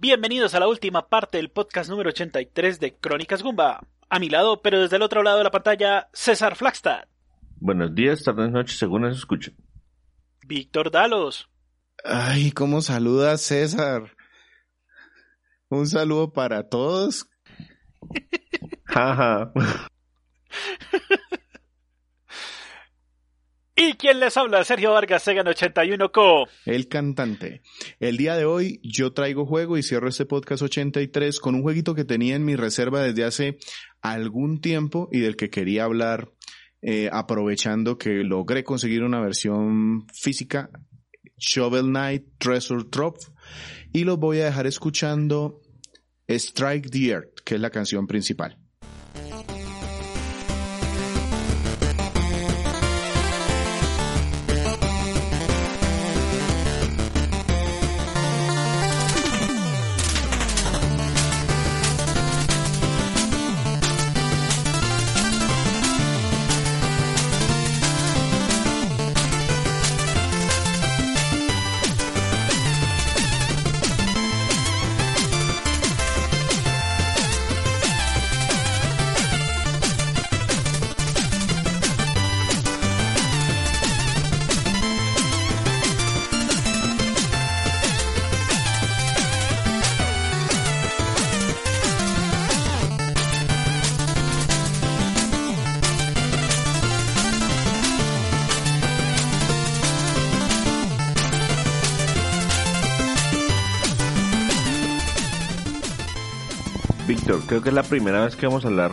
[0.00, 3.84] Bienvenidos a la última parte del podcast número 83 de Crónicas Gumba.
[4.08, 7.08] A mi lado, pero desde el otro lado de la pantalla, César Flagstad.
[7.56, 9.56] Buenos días, tardes, noches, según nos escuchen.
[10.46, 11.50] Víctor Dalos.
[12.04, 14.14] Ay, ¿cómo saluda César?
[15.68, 17.28] Un saludo para todos.
[18.84, 19.52] Jaja.
[23.80, 24.64] ¿Y quién les habla?
[24.64, 26.48] Sergio Vargas, Segan 81 Co.
[26.66, 27.62] El cantante.
[28.00, 31.94] El día de hoy yo traigo juego y cierro este podcast 83 con un jueguito
[31.94, 33.58] que tenía en mi reserva desde hace
[34.02, 36.32] algún tiempo y del que quería hablar
[36.82, 40.70] eh, aprovechando que logré conseguir una versión física
[41.36, 43.20] Shovel Knight Treasure Trove
[43.92, 45.60] y los voy a dejar escuchando
[46.26, 48.58] Strike the Earth, que es la canción principal.
[107.28, 108.92] Víctor, creo que es la primera vez que vamos a hablar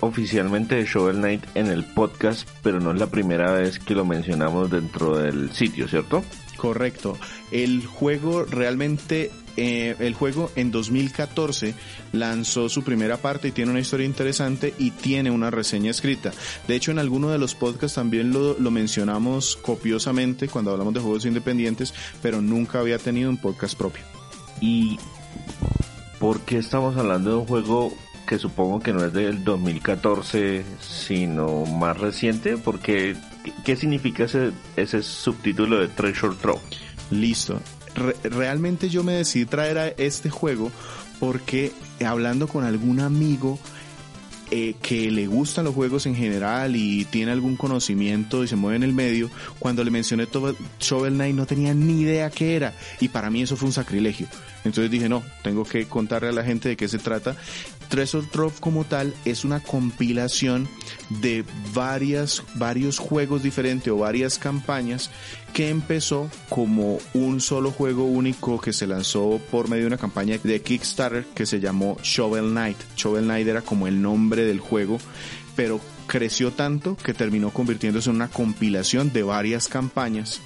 [0.00, 4.06] oficialmente de Shovel Knight en el podcast, pero no es la primera vez que lo
[4.06, 6.24] mencionamos dentro del sitio, ¿cierto?
[6.56, 7.18] Correcto.
[7.50, 11.74] El juego realmente, eh, el juego en 2014
[12.12, 16.32] lanzó su primera parte y tiene una historia interesante y tiene una reseña escrita.
[16.66, 21.00] De hecho, en alguno de los podcasts también lo, lo mencionamos copiosamente cuando hablamos de
[21.00, 21.92] juegos independientes,
[22.22, 24.02] pero nunca había tenido un podcast propio.
[24.62, 24.98] ¿Y
[26.18, 27.92] por qué estamos hablando de un juego
[28.26, 32.56] que supongo que no es del 2014, sino más reciente?
[32.56, 33.16] Porque,
[33.64, 36.60] ¿qué significa ese, ese subtítulo de Treasure Trove?
[37.10, 37.60] Listo.
[37.94, 40.70] Re- realmente yo me decidí traer a este juego
[41.20, 41.72] porque
[42.04, 43.58] hablando con algún amigo
[44.50, 48.76] eh, que le gustan los juegos en general y tiene algún conocimiento y se mueve
[48.76, 50.28] en el medio, cuando le mencioné
[50.80, 54.28] Shovel Knight no tenía ni idea qué era y para mí eso fue un sacrilegio.
[54.64, 57.36] Entonces dije, no, tengo que contarle a la gente de qué se trata.
[57.88, 60.68] Treasure Trove como tal es una compilación
[61.08, 65.10] de varias, varios juegos diferentes o varias campañas
[65.52, 70.38] que empezó como un solo juego único que se lanzó por medio de una campaña
[70.42, 72.76] de Kickstarter que se llamó Shovel Knight.
[72.96, 74.98] Shovel Knight era como el nombre del juego,
[75.54, 80.40] pero creció tanto que terminó convirtiéndose en una compilación de varias campañas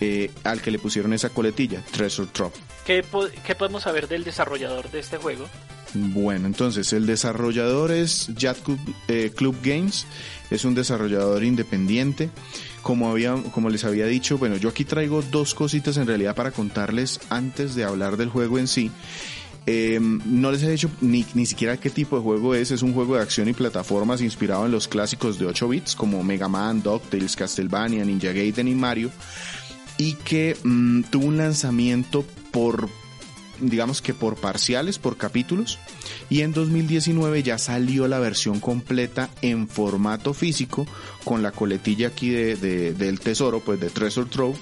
[0.00, 2.52] eh, al que le pusieron esa coletilla, Treasure Trove.
[2.84, 5.46] ¿Qué, po- qué podemos saber del desarrollador de este juego?
[5.94, 8.30] Bueno, entonces el desarrollador es
[8.64, 10.06] Club, eh, Club Games,
[10.50, 12.30] es un desarrollador independiente.
[12.82, 16.50] Como, había, como les había dicho, bueno, yo aquí traigo dos cositas en realidad para
[16.50, 18.90] contarles antes de hablar del juego en sí.
[19.66, 22.70] Eh, no les he dicho ni, ni siquiera qué tipo de juego es.
[22.70, 26.22] Es un juego de acción y plataformas inspirado en los clásicos de 8 bits como
[26.22, 29.10] Mega Man, DuckTales, Castlevania, Ninja Gaiden y Mario.
[29.96, 32.90] Y que mm, tuvo un lanzamiento por
[33.60, 35.78] digamos que por parciales, por capítulos,
[36.30, 40.86] y en 2019 ya salió la versión completa en formato físico,
[41.24, 44.58] con la coletilla aquí de, de- del tesoro, pues de Treasure Trove.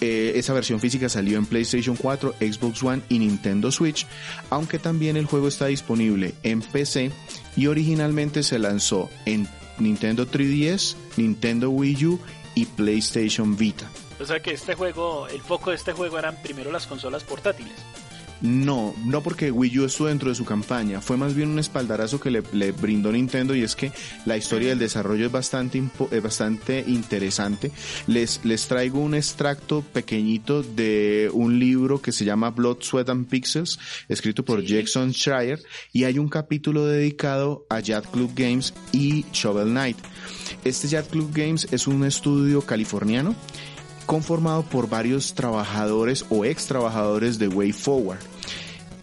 [0.00, 4.06] Eh, esa versión física salió en PlayStation 4, Xbox One y Nintendo Switch,
[4.48, 7.10] aunque también el juego está disponible en PC
[7.56, 9.48] y originalmente se lanzó en
[9.80, 12.20] Nintendo 3DS, Nintendo Wii U
[12.54, 13.90] y PlayStation Vita.
[14.20, 17.72] O sea que este juego, el foco de este juego eran primero las consolas portátiles.
[18.40, 22.20] No, no porque Wii U estuvo dentro de su campaña, fue más bien un espaldarazo
[22.20, 23.90] que le, le brindó Nintendo y es que
[24.26, 27.72] la historia del desarrollo es bastante, es bastante interesante.
[28.06, 33.26] Les, les traigo un extracto pequeñito de un libro que se llama Blood, Sweat and
[33.28, 35.60] Pixels, escrito por Jackson Schreier,
[35.92, 39.98] y hay un capítulo dedicado a Yacht Club Games y Shovel Knight.
[40.64, 43.34] Este Yacht Club Games es un estudio californiano
[44.08, 48.20] conformado por varios trabajadores o ex trabajadores de Way Forward.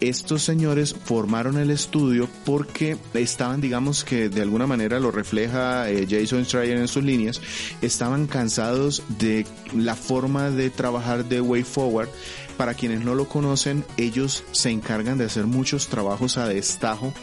[0.00, 6.08] Estos señores formaron el estudio porque estaban, digamos que de alguna manera lo refleja eh,
[6.10, 7.40] Jason Schreier en sus líneas,
[7.82, 12.08] estaban cansados de la forma de trabajar de Way Forward
[12.56, 17.14] Para quienes no lo conocen, ellos se encargan de hacer muchos trabajos a destajo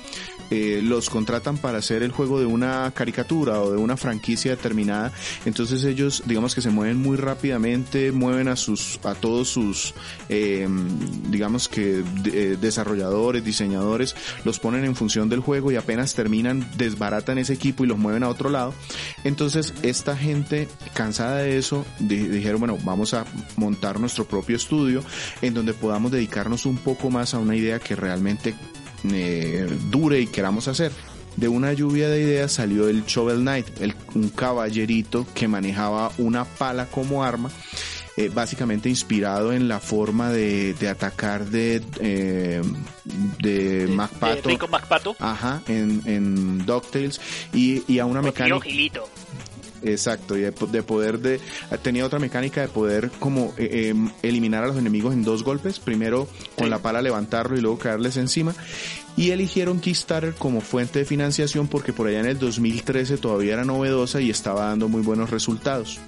[0.49, 5.11] eh, los contratan para hacer el juego de una caricatura o de una franquicia determinada.
[5.45, 9.93] Entonces ellos, digamos que se mueven muy rápidamente, mueven a sus, a todos sus,
[10.29, 10.67] eh,
[11.29, 17.37] digamos que eh, desarrolladores, diseñadores, los ponen en función del juego y apenas terminan, desbaratan
[17.37, 18.73] ese equipo y los mueven a otro lado.
[19.23, 23.25] Entonces esta gente, cansada de eso, dijeron, bueno, vamos a
[23.55, 25.03] montar nuestro propio estudio
[25.41, 28.55] en donde podamos dedicarnos un poco más a una idea que realmente
[29.11, 30.91] eh, dure y queramos hacer.
[31.35, 36.45] De una lluvia de ideas salió el Shovel Knight, el, un caballerito que manejaba una
[36.45, 37.49] pala como arma.
[38.15, 42.61] Eh, básicamente inspirado en la forma de, atacar de eh,
[43.39, 44.67] de, MacPato.
[44.67, 45.15] MacPato.
[45.17, 47.19] Ajá, en, en DuckTales
[47.53, 48.67] y, y a una mecánica.
[49.83, 51.39] Exacto, y de, poder de...
[51.81, 55.79] Tenía otra mecánica de poder como eh, em, eliminar a los enemigos en dos golpes,
[55.79, 56.27] primero
[56.57, 58.55] con la pala levantarlo y luego caerles encima.
[59.17, 63.65] Y eligieron Kickstarter como fuente de financiación porque por allá en el 2013 todavía era
[63.65, 65.99] novedosa y estaba dando muy buenos resultados.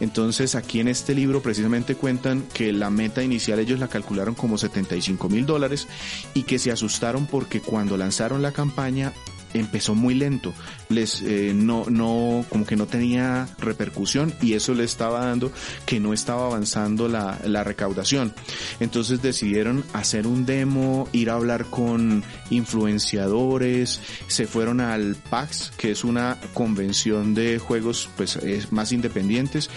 [0.00, 4.56] Entonces aquí en este libro precisamente cuentan que la meta inicial ellos la calcularon como
[4.56, 5.88] 75 mil dólares
[6.32, 9.12] y que se asustaron porque cuando lanzaron la campaña
[9.54, 10.52] empezó muy lento,
[10.88, 15.52] les eh, no no como que no tenía repercusión y eso le estaba dando
[15.86, 18.32] que no estaba avanzando la, la recaudación.
[18.80, 25.90] Entonces decidieron hacer un demo, ir a hablar con influenciadores, se fueron al PAX, que
[25.90, 28.38] es una convención de juegos pues
[28.70, 29.70] más independientes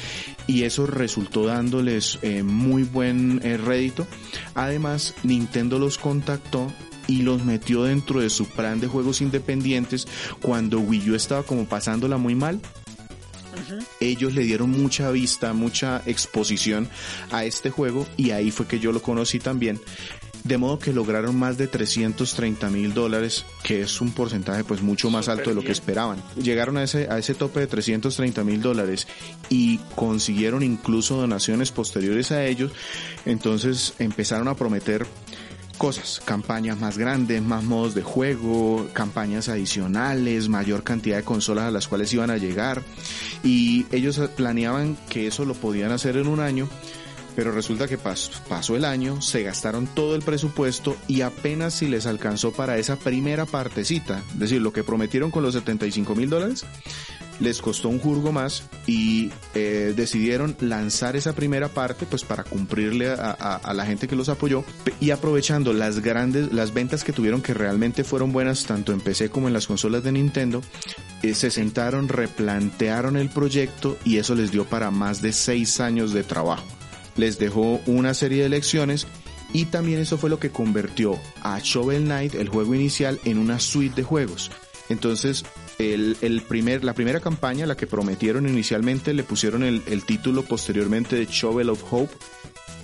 [0.47, 4.07] y eso resultó dándoles eh, muy buen eh, rédito.
[4.55, 6.71] Además, Nintendo los contactó
[7.07, 10.07] y los metió dentro de su plan de juegos independientes
[10.41, 12.59] cuando Wii U estaba como pasándola muy mal.
[13.99, 16.89] Ellos le dieron mucha vista, mucha exposición
[17.31, 19.79] a este juego y ahí fue que yo lo conocí también.
[20.43, 25.09] De modo que lograron más de 330 mil dólares, que es un porcentaje pues mucho
[25.09, 26.21] más alto de lo que esperaban.
[26.35, 29.07] Llegaron a ese, a ese tope de 330 mil dólares
[29.47, 32.73] y consiguieron incluso donaciones posteriores a ellos.
[33.25, 35.07] Entonces empezaron a prometer
[35.83, 41.71] cosas, campañas más grandes, más modos de juego, campañas adicionales, mayor cantidad de consolas a
[41.71, 42.81] las cuales iban a llegar.
[43.43, 46.69] Y ellos planeaban que eso lo podían hacer en un año,
[47.35, 52.05] pero resulta que pasó, el año, se gastaron todo el presupuesto y apenas si les
[52.05, 56.65] alcanzó para esa primera partecita, es decir, lo que prometieron con los 75 mil dólares,
[57.39, 63.09] les costó un jurgo más y eh, decidieron lanzar esa primera parte pues para cumplirle
[63.09, 64.63] a, la gente que los apoyó
[64.99, 69.29] y aprovechando las grandes las ventas que tuvieron que realmente fueron buenas tanto en PC
[69.29, 70.61] como en las consolas de Nintendo
[71.21, 76.13] eh, se sentaron replantearon el proyecto y eso les dio para más de seis años
[76.13, 76.65] de trabajo
[77.15, 79.07] les dejó una serie de lecciones
[79.53, 83.59] y también eso fue lo que convirtió a Shovel Knight, el juego inicial, en una
[83.59, 84.51] suite de juegos.
[84.89, 85.45] Entonces,
[85.79, 91.25] el, primer, la primera campaña, la que prometieron inicialmente, le pusieron el, título posteriormente de
[91.25, 92.13] Shovel of Hope,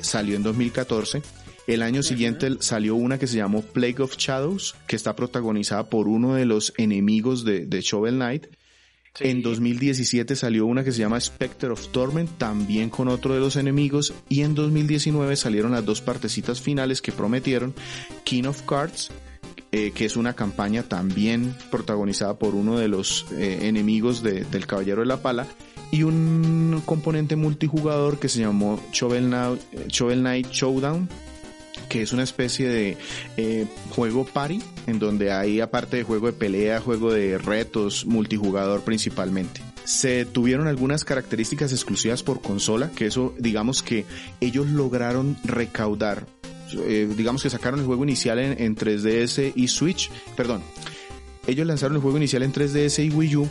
[0.02, 1.22] salió en 2014.
[1.68, 6.08] El año siguiente salió una que se llamó Plague of Shadows, que está protagonizada por
[6.08, 8.48] uno de los enemigos de, Shovel Knight.
[9.20, 13.56] En 2017 salió una que se llama Spectre of Torment, también con otro de los
[13.56, 14.14] enemigos.
[14.30, 17.74] Y en 2019 salieron las dos partecitas finales que prometieron,
[18.24, 19.12] King of Cards,
[19.72, 25.02] eh, que es una campaña también protagonizada por uno de los eh, enemigos del Caballero
[25.02, 25.48] de la Pala,
[25.92, 31.10] y un componente multijugador que se llamó Shovel Knight, Showdown,
[31.88, 32.98] que es una especie de
[33.38, 38.82] eh, juego party, en donde hay aparte de juego de pelea, juego de retos, multijugador
[38.82, 39.62] principalmente.
[39.84, 44.06] Se tuvieron algunas características exclusivas por consola, que eso digamos que
[44.40, 46.28] ellos lograron recaudar
[46.74, 50.62] eh, digamos que sacaron el juego inicial en, 3DS y Switch, perdón,
[51.48, 53.50] ellos lanzaron el juego inicial en 3DS y Wii U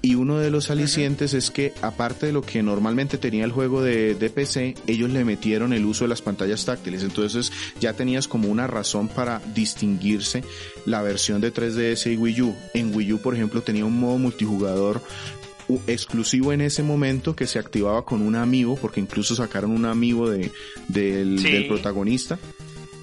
[0.00, 3.82] y uno de los alicientes es que aparte de lo que normalmente tenía el juego
[3.82, 7.02] de, de, PC, ellos le metieron el uso de las pantallas táctiles.
[7.02, 10.44] Entonces ya tenías como una razón para distinguirse
[10.86, 12.54] la versión de 3DS y Wii U.
[12.74, 15.02] En Wii U, por ejemplo, tenía un modo multijugador
[15.86, 20.30] exclusivo en ese momento que se activaba con un amigo, porque incluso sacaron un amigo
[20.30, 20.50] de,
[20.88, 22.38] del, protagonista.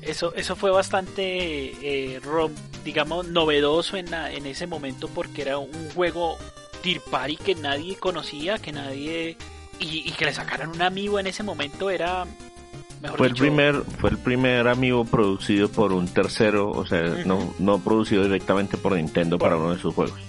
[0.06, 2.22] Eso, eso fue bastante, eh,
[2.84, 6.38] digamos, novedoso en, en ese momento porque era un juego
[6.82, 9.38] Tirpari que nadie conocía, que nadie...
[9.78, 12.26] Y, que le sacaran un amigo en ese momento era
[13.18, 17.80] fue el primer fue el primer amigo producido por un tercero o sea no no
[17.80, 20.20] producido directamente por Nintendo para uno de sus juegos.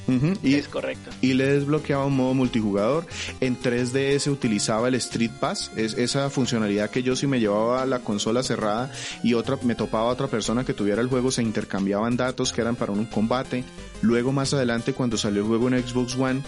[0.42, 1.10] Y, es correcto.
[1.20, 3.06] y le desbloqueaba un modo multijugador.
[3.40, 7.86] En 3DS utilizaba el Street Pass es esa funcionalidad que yo si me llevaba a
[7.86, 8.90] la consola cerrada
[9.22, 12.60] y otra me topaba a otra persona que tuviera el juego se intercambiaban datos que
[12.60, 13.64] eran para un combate.
[14.02, 16.42] Luego más adelante cuando salió el juego en Xbox One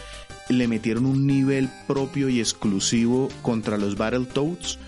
[0.48, 4.78] le metieron un nivel propio y exclusivo contra los Battletoads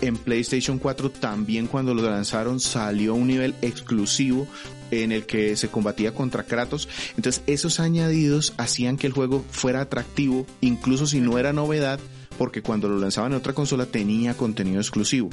[0.00, 4.46] en PlayStation 4 también cuando lo lanzaron salió un nivel exclusivo
[4.90, 6.88] en el que se combatía contra Kratos.
[7.16, 11.98] Entonces esos añadidos hacían que el juego fuera atractivo, incluso si no era novedad,
[12.36, 15.30] porque cuando lo lanzaban en otra consola tenía contenido exclusivo.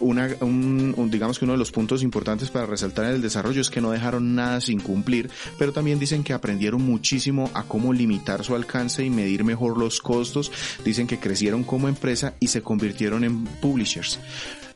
[0.00, 3.70] Una, un, digamos que uno de los puntos importantes para resaltar en el desarrollo es
[3.70, 8.44] que no dejaron nada sin cumplir, pero también dicen que aprendieron muchísimo a cómo limitar
[8.44, 10.52] su alcance y medir mejor los costos.
[10.84, 14.18] Dicen que crecieron como empresa y se convirtieron en publishers.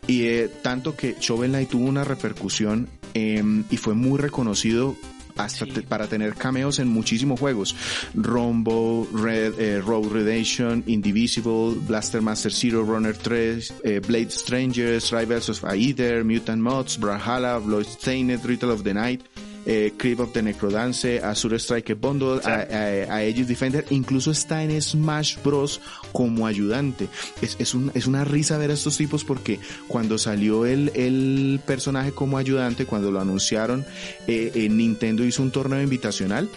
[0.07, 4.97] Y eh, tanto que Shovel Knight tuvo una repercusión em, y fue muy reconocido
[5.37, 7.75] hasta para tener cameos en muchísimos juegos.
[8.15, 15.49] Rombo, Red, eh, Road Redemption, Indivisible, Blaster Master Zero, Runner 3, eh, Blade Strangers, Rivals
[15.49, 19.23] of Aether, Mutant Mods, Brawlhalla, Bloodstained, Ritual of the Night,
[19.67, 25.37] eh, Creep of the Necrodance, Azure Strike Bundle, a, Aegis Defender, incluso está en Smash
[25.43, 25.81] Bros.
[26.13, 27.09] como ayudante.
[27.41, 31.61] Es, es, un, es una risa ver a estos tipos porque cuando salió el, el
[31.67, 33.85] personaje como ayudante, cuando lo anunciaron,
[34.27, 36.49] eh, Nintendo hizo un torneo invitacional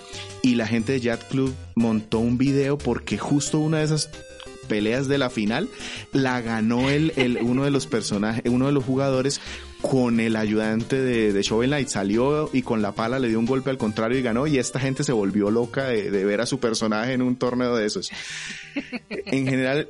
[0.42, 4.10] y la gente de Yacht Club montó un video porque justo una de esas
[4.68, 5.70] peleas de la final
[6.12, 9.42] la ganó el, el uno de los personajes, uno de los jugadores
[9.82, 11.88] con el ayudante de, de Shovel Knight.
[11.88, 14.48] Salió y con la pala le dio un golpe al contrario y ganó.
[14.48, 17.86] Y esta gente se volvió loca de, ver a su personaje en un torneo de
[17.86, 18.12] esos.
[19.10, 19.88] en general,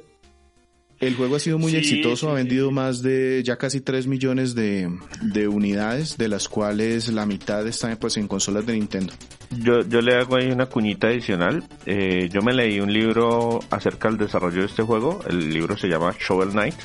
[1.00, 4.90] el juego ha sido muy exitoso, ha vendido más de ya casi 3 millones de,
[5.22, 9.14] de, unidades, de las cuales la mitad están pues en consolas de Nintendo.
[9.62, 11.64] Yo, yo le hago ahí una cuñita adicional.
[11.86, 15.22] Eh, yo me leí un libro acerca del desarrollo de este juego.
[15.30, 16.76] El libro se llama Shovel Knight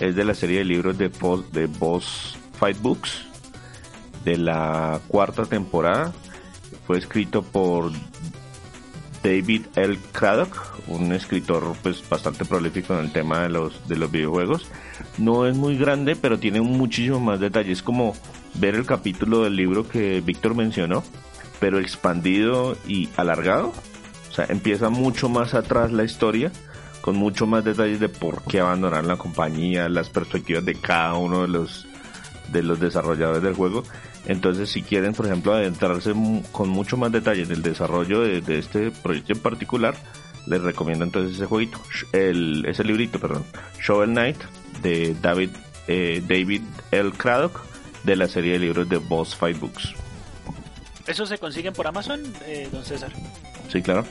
[0.00, 1.10] es de la serie de libros de,
[1.52, 3.26] de Boss Fight Books
[4.24, 6.12] de la cuarta temporada.
[6.86, 7.92] Fue escrito por
[9.22, 9.98] David L.
[10.12, 14.66] Craddock, un escritor pues bastante prolífico en el tema de los de los videojuegos.
[15.18, 17.78] No es muy grande, pero tiene muchísimo más detalles.
[17.78, 18.16] Es como
[18.54, 21.04] ver el capítulo del libro que Víctor mencionó,
[21.60, 23.72] pero expandido y alargado.
[24.30, 26.50] O sea, empieza mucho más atrás la historia
[27.00, 31.42] con mucho más detalles de por qué abandonar la compañía, las perspectivas de cada uno
[31.42, 31.86] de los
[32.48, 33.84] de los desarrolladores del juego.
[34.26, 36.12] Entonces, si quieren, por ejemplo, adentrarse
[36.52, 39.94] con mucho más detalle en el desarrollo de, este proyecto en particular,
[40.46, 41.80] les recomiendo entonces ese jueguito,
[42.12, 43.44] el, ese librito, perdón,
[43.80, 44.38] Shovel Knight
[44.82, 45.50] de David
[45.86, 47.10] eh, David L.
[47.12, 47.60] Craddock
[48.04, 49.94] de la serie de libros de Boss Fight Books.
[51.06, 53.10] ¿Eso se consiguen por Amazon, eh, don César?
[53.68, 54.04] Sí, claro.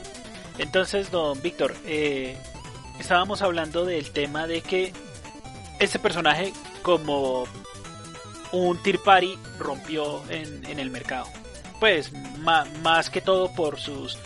[0.58, 2.36] Entonces, don Víctor, eh,
[3.00, 4.92] estábamos hablando del tema de que
[5.78, 6.52] este personaje
[6.82, 7.44] como
[8.52, 11.26] un Tirpari rompió en, el mercado.
[11.78, 14.18] Pues más que todo por sus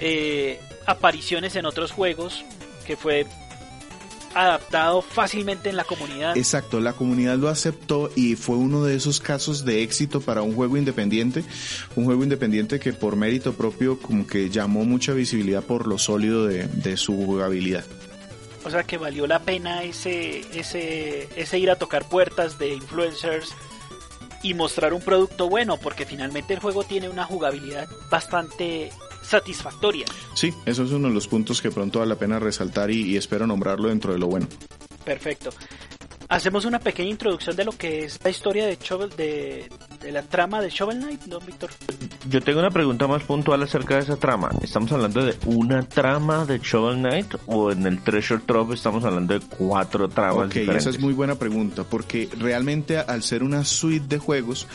[0.00, 2.44] eh, apariciones en otros juegos,
[2.86, 3.26] que fue
[4.36, 6.36] adaptado fácilmente en la comunidad.
[6.36, 10.54] Exacto, la comunidad lo aceptó y fue uno de esos casos de éxito para un
[10.54, 11.42] juego independiente,
[11.96, 16.46] un juego independiente que por mérito propio como que llamó mucha visibilidad por lo sólido
[16.46, 17.84] de, su jugabilidad.
[18.64, 23.54] O sea que valió la pena ese, ese, ese ir a tocar puertas de influencers
[24.42, 28.90] y mostrar un producto bueno, porque finalmente el juego tiene una jugabilidad bastante
[29.26, 30.06] satisfactoria.
[30.34, 33.46] Sí, eso es uno de los puntos que pronto vale la pena resaltar y, espero
[33.46, 34.46] nombrarlo dentro de lo bueno.
[35.04, 35.50] Perfecto.
[36.28, 39.68] Hacemos una pequeña introducción de lo que es la historia de Shovel, de,
[40.10, 41.70] la trama de Shovel Knight, ¿no, Víctor?
[42.28, 44.50] Yo tengo una pregunta más puntual acerca de esa trama.
[44.60, 49.38] ¿Estamos hablando de una trama de Shovel Knight o en el Treasure Trove estamos hablando
[49.38, 54.06] de cuatro tramas Ok, esa es muy buena pregunta, porque realmente al ser una suite
[54.08, 54.66] de juegos,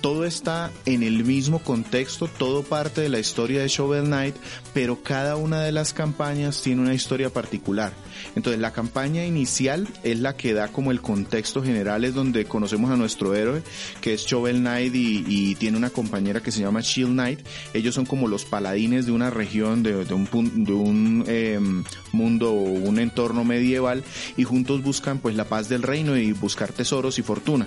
[0.00, 4.34] todo está en el mismo contexto, todo parte de la historia de Shovel Knight,
[4.72, 7.92] pero cada una de las campañas tiene una historia particular.
[8.36, 12.90] Entonces la campaña inicial es la que da como el contexto general, es donde conocemos
[12.90, 13.62] a nuestro héroe,
[14.00, 17.40] que es Shovel Knight y, tiene una compañera que se llama Shield Knight.
[17.74, 23.44] Ellos son como los paladines de una región, de, un, em, mundo o un entorno
[23.44, 24.04] medieval
[24.36, 27.66] y juntos buscan pues la paz del reino y buscar tesoros y fortuna.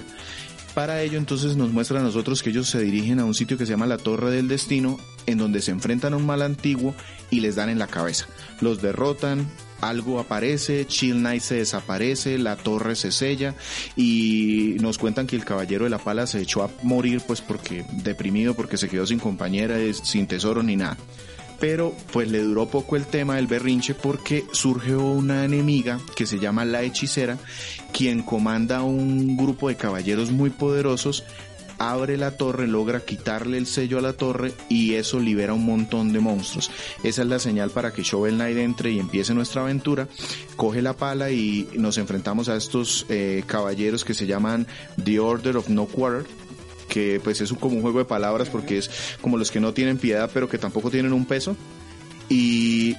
[0.74, 3.65] Para ello entonces nos muestra a nosotros que ellos se dirigen a un sitio que
[3.65, 6.96] se llama la Torre del Destino, en donde se enfrentan a un mal antiguo
[7.30, 8.25] y les dan en la cabeza.
[8.60, 9.48] Los derrotan,
[9.84, 13.53] algo aparece, Chill Knight se desaparece, la torre se sella
[13.96, 17.86] y nos cuentan que el caballero de la pala se echó a morir pues porque
[18.03, 20.98] deprimido porque se quedó sin compañera, sin tesoro ni nada.
[21.60, 26.39] Pero pues le duró poco el tema del berrinche porque surgió una enemiga que se
[26.39, 27.38] llama la hechicera,
[27.94, 31.24] quien comanda un grupo de caballeros muy poderosos
[31.78, 36.14] abre la torre, logra quitarle el sello a la torre y eso libera un montón
[36.14, 36.72] de monstruos.
[37.04, 40.08] Esa es la señal para que Shovel Knight entre y empiece nuestra aventura.
[40.56, 44.68] Coge la pala y nos enfrentamos a estos eh, caballeros que se llaman
[45.04, 46.26] The Order of No Quarter
[46.90, 49.98] que pues es como un juego de palabras porque es como los que no tienen
[49.98, 51.56] piedad pero que tampoco tienen un peso
[52.30, 52.96] y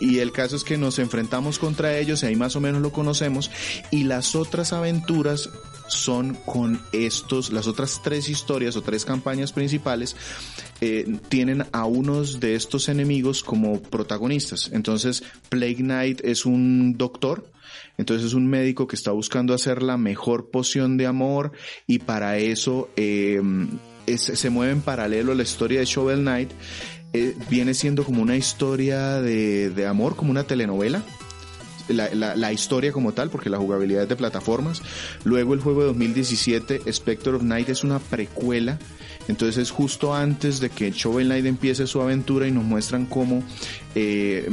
[0.00, 2.92] y el caso es que nos enfrentamos contra ellos y ahí más o menos lo
[2.92, 3.50] conocemos
[3.90, 5.50] y las otras aventuras
[5.88, 10.16] son con estos, las otras tres historias o tres campañas principales
[10.80, 14.70] eh, tienen a unos de estos enemigos como protagonistas.
[14.72, 17.50] Entonces, Plague Knight es un doctor,
[17.96, 21.52] entonces es un médico que está buscando hacer la mejor poción de amor
[21.86, 23.40] y para eso eh,
[24.16, 26.50] se mueve en paralelo la historia de Shovel Knight.
[27.12, 31.02] Eh, viene siendo como una historia de, de amor, como una telenovela
[31.88, 34.82] la, la, historia como tal, porque la jugabilidad es de plataformas.
[35.24, 38.78] Luego el juego de 2017, Spectre of Night, es una precuela.
[39.28, 43.42] Entonces es justo antes de que Shovel Knight empiece su aventura y nos muestran cómo
[43.94, 44.48] eh,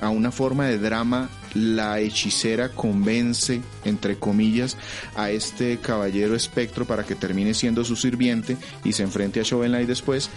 [0.00, 4.76] a una forma de drama la hechicera convence, entre comillas,
[5.16, 9.72] a este caballero espectro para que termine siendo su sirviente y se enfrente a Shovel
[9.72, 10.30] Knight después.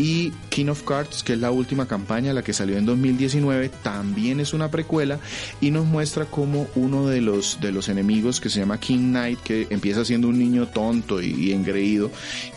[0.00, 4.40] Y King of Cards, que es la última campaña, la que salió en 2019, también
[4.40, 5.20] es una precuela
[5.60, 9.40] y nos muestra cómo uno de los, de los enemigos que se llama King Knight,
[9.40, 12.10] que empieza siendo un niño tonto y, engreído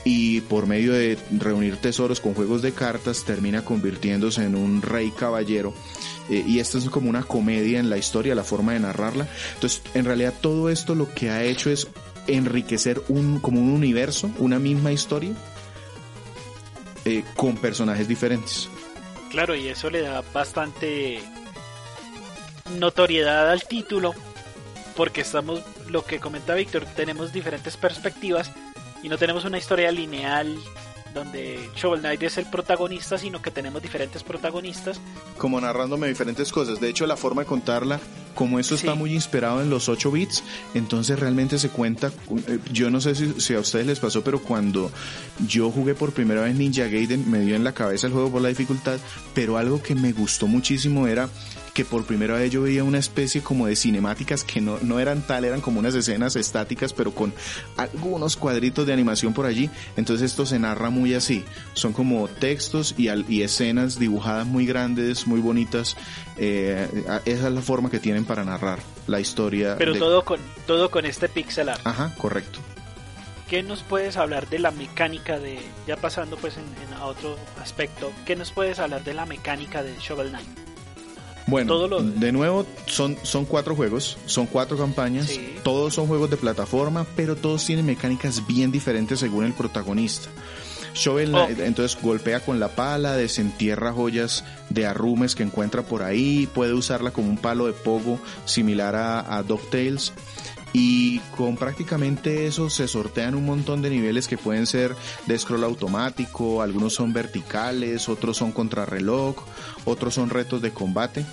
[0.05, 5.11] y por medio de reunir tesoros con juegos de cartas termina convirtiéndose en un rey
[5.11, 5.73] caballero.
[6.29, 9.27] Eh, y esto es como una comedia en la historia, la forma de narrarla.
[9.55, 11.89] Entonces, en realidad todo esto lo que ha hecho es
[12.25, 15.33] enriquecer un, como un universo, una misma historia
[17.05, 18.69] eh, con personajes diferentes.
[19.29, 21.21] Claro, y eso le da bastante
[22.77, 24.13] notoriedad al título,
[24.95, 28.51] porque estamos, lo que comenta Víctor, tenemos diferentes perspectivas
[29.01, 30.57] y no tenemos una historia lineal
[31.13, 34.99] donde Shovel Knight es el protagonista, sino que tenemos diferentes protagonistas.
[35.37, 36.79] Como narrándome diferentes cosas.
[36.79, 37.99] De hecho, la forma de contarla,
[38.35, 42.11] como eso está muy inspirado en los 8 bits, entonces realmente se cuenta.
[42.47, 44.91] Eh, yo no sé si, si, a ustedes les pasó, pero cuando
[45.47, 48.41] yo jugué por primera vez Ninja Gaiden, me dio en la cabeza el juego por
[48.41, 48.97] la dificultad,
[49.33, 51.29] pero algo que me gustó muchísimo era
[51.73, 55.21] que por primera vez yo veía una especie como de cinemáticas que no, no eran
[55.21, 57.33] tal, eran como unas escenas estáticas, pero con
[57.77, 59.69] algunos cuadritos de animación por allí.
[59.97, 61.43] Entonces esto se narra muy así.
[61.73, 65.97] Son como textos y, y escenas dibujadas muy grandes, muy bonitas.
[66.37, 66.87] Eh,
[67.25, 69.75] esa es la forma que tienen para narrar la historia.
[69.77, 71.81] Pero todo con todo con este pixel art.
[71.85, 72.59] Ajá, correcto.
[73.49, 77.37] ¿Qué nos puedes hablar de la mecánica de, ya pasando pues en, en a otro
[77.61, 80.72] aspecto, qué nos puedes hablar de la mecánica de Shovel Knight?
[81.47, 87.05] Bueno, de nuevo son, son cuatro juegos, son cuatro campañas, todos son juegos de plataforma,
[87.15, 90.29] pero todos tienen mecánicas bien diferentes según el protagonista.
[90.93, 91.47] Shovel oh.
[91.49, 97.11] entonces golpea con la pala, desentierra joyas de arrumes que encuentra por ahí, puede usarla
[97.11, 100.13] como un palo de pogo similar a, a DuckTales
[100.73, 104.95] y con prácticamente eso se sortean un montón de niveles que pueden ser
[105.27, 109.35] de scroll automático, algunos son verticales, otros son contrarreloj,
[109.85, 111.25] otros son retos de combate.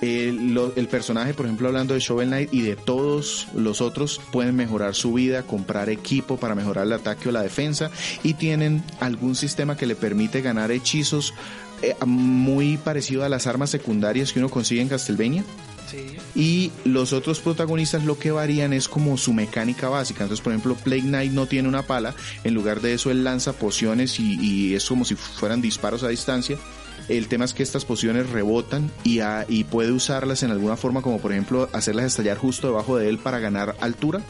[0.00, 4.94] El, personaje, por ejemplo, hablando de Shovel Knight y de todos los otros, pueden mejorar
[4.94, 7.90] su vida, comprar equipo para mejorar el ataque o la defensa
[8.22, 11.32] y tienen algún sistema que le permite ganar hechizos
[11.80, 15.44] eh, muy parecido a las armas secundarias que uno consigue en Castlevania.
[16.34, 20.24] Y los otros protagonistas lo que varían es como su mecánica básica.
[20.24, 22.14] Entonces, por ejemplo, Plague Knight no tiene una pala.
[22.44, 26.58] En lugar de eso, él lanza pociones y, es como si fueran disparos a distancia.
[27.08, 31.18] El tema es que estas pociones rebotan y, y puede usarlas en alguna forma, como
[31.18, 34.22] por ejemplo hacerlas estallar justo debajo de él para ganar altura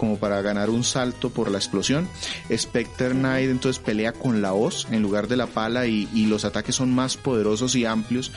[0.00, 2.08] como para ganar un salto por la explosión.
[2.50, 6.76] Specter Knight entonces pelea con la hoz en lugar de la pala y, los ataques
[6.76, 8.32] son más poderosos y amplios,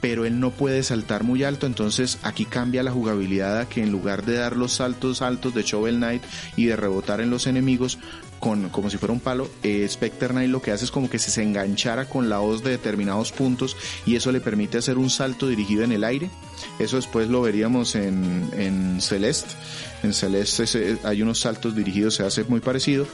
[0.00, 3.90] pero él no puede saltar muy alto, entonces aquí cambia la jugabilidad a que en
[3.90, 6.22] lugar de dar los saltos altos de Shovel Knight
[6.54, 7.98] y de rebotar en los enemigos,
[8.38, 11.18] con, como si fuera un palo, eh, Specter Knight lo que hace es como que
[11.18, 15.48] se enganchara con la hoz de determinados puntos y eso le permite hacer un salto
[15.48, 16.30] dirigido en el aire
[16.78, 19.54] Eso después lo veríamos en, Celeste.
[20.02, 23.06] En Celeste hay unos saltos dirigidos, se hace muy parecido.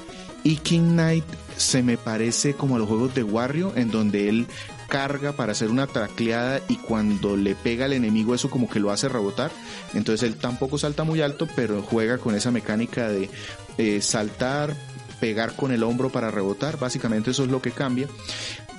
[0.42, 1.24] Y King Knight
[1.56, 4.46] se me parece como a los juegos de Wario, en donde él
[4.88, 8.90] carga para hacer una tracleada y cuando le pega al enemigo eso como que lo
[8.90, 9.50] hace rebotar.
[9.94, 13.30] Entonces él tampoco salta muy alto, pero juega con esa mecánica de
[13.78, 14.76] eh, saltar,
[15.24, 16.78] pegar con el hombro para rebotar.
[16.78, 18.08] Básicamente eso es lo que cambia.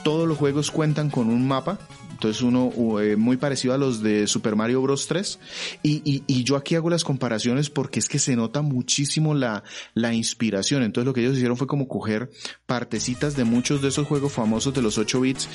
[0.04, 1.80] Todos los juegos cuentan con un mapa
[2.12, 5.08] entonces uno eh, muy parecido a los de Super Mario Bros.
[5.08, 5.40] 3.
[5.82, 9.64] Y, y, yo aquí hago las comparaciones porque es que se nota muchísimo la,
[9.96, 10.84] la inspiración.
[10.84, 12.30] Entonces lo que ellos hicieron fue como coger
[12.68, 15.50] partecitas de muchos de esos juegos famosos de los 8 bits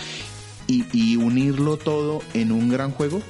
[0.66, 3.22] y, y unirlo todo en un gran juego.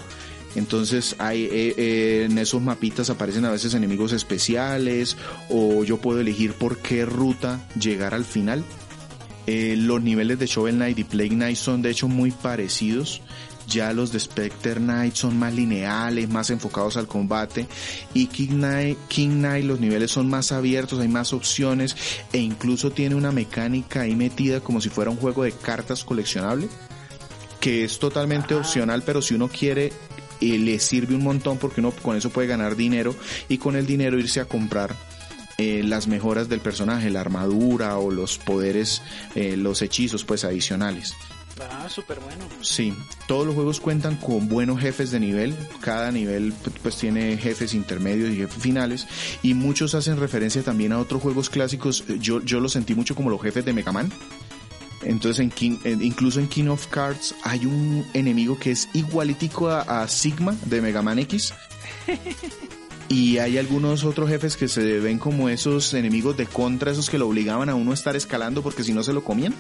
[0.55, 5.17] Entonces hay, eh, eh, en esos mapitas aparecen a veces enemigos especiales
[5.49, 8.65] o yo puedo elegir por qué ruta llegar al final.
[9.47, 13.23] Eh, los niveles de Shovel Knight y Plague Knight son de hecho muy parecidos.
[13.69, 17.69] Ya los de Specter Knight son más lineales, más enfocados al combate.
[18.15, 21.97] Y King Knight, King Knight los niveles son más abiertos, hay más opciones
[22.33, 26.69] e incluso tiene una mecánica ahí metida como si fuera un juego de cartas coleccionable
[27.61, 29.93] que es totalmente opcional, pero si uno quiere
[30.41, 33.15] eh, le sirve un montón porque uno con eso puede ganar dinero
[33.49, 34.97] y con el dinero irse a comprar
[35.59, 39.03] eh, las mejoras del personaje, la armadura o los poderes,
[39.35, 41.15] eh, los hechizos pues adicionales.
[41.61, 42.47] Ah, súper bueno.
[42.63, 42.95] Sí,
[43.29, 48.31] todos los juegos cuentan con buenos jefes de nivel, cada nivel pues tiene jefes intermedios
[48.31, 49.07] y jefes finales
[49.43, 53.29] y muchos hacen referencia también a otros juegos clásicos, yo, yo lo sentí mucho como
[53.29, 54.11] los jefes de Mega Man.
[55.03, 60.03] Entonces, en King, incluso en King of Cards hay un enemigo que es igualitico a,
[60.03, 61.55] a Sigma de Mega Man X.
[63.11, 67.19] Y hay algunos otros jefes que se ven como esos enemigos de contra, esos que
[67.19, 69.53] lo obligaban a uno a estar escalando porque si no se lo comían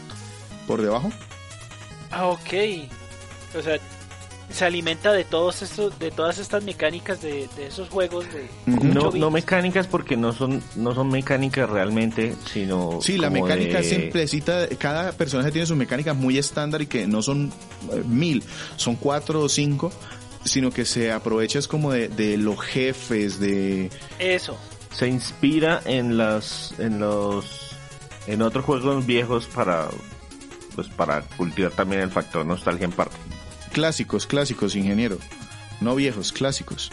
[0.68, 1.11] por debajo.
[2.12, 2.55] Ah, ok.
[3.59, 3.81] O sea,
[4.50, 9.30] se alimenta de todos estos, de todas estas mecánicas de, esos juegos de no, no
[9.30, 15.50] mecánicas porque no son, no son mecánicas realmente, sino sí la mecánica simplecita, cada personaje
[15.52, 17.52] tiene sus mecánicas muy estándar y que no son
[17.92, 18.42] eh, mil,
[18.76, 19.92] son cuatro o cinco
[20.44, 23.90] sino que se aprovecha es como de, los jefes, de...
[24.18, 24.58] Eso.
[24.90, 27.76] Se inspira en las, en los,
[28.26, 29.88] en otros juegos viejos para,
[30.74, 33.16] pues para cultivar también el factor nostalgia en parte.
[33.72, 35.18] Clásicos, clásicos, ingeniero.
[35.80, 36.90] No viejos, clásicos.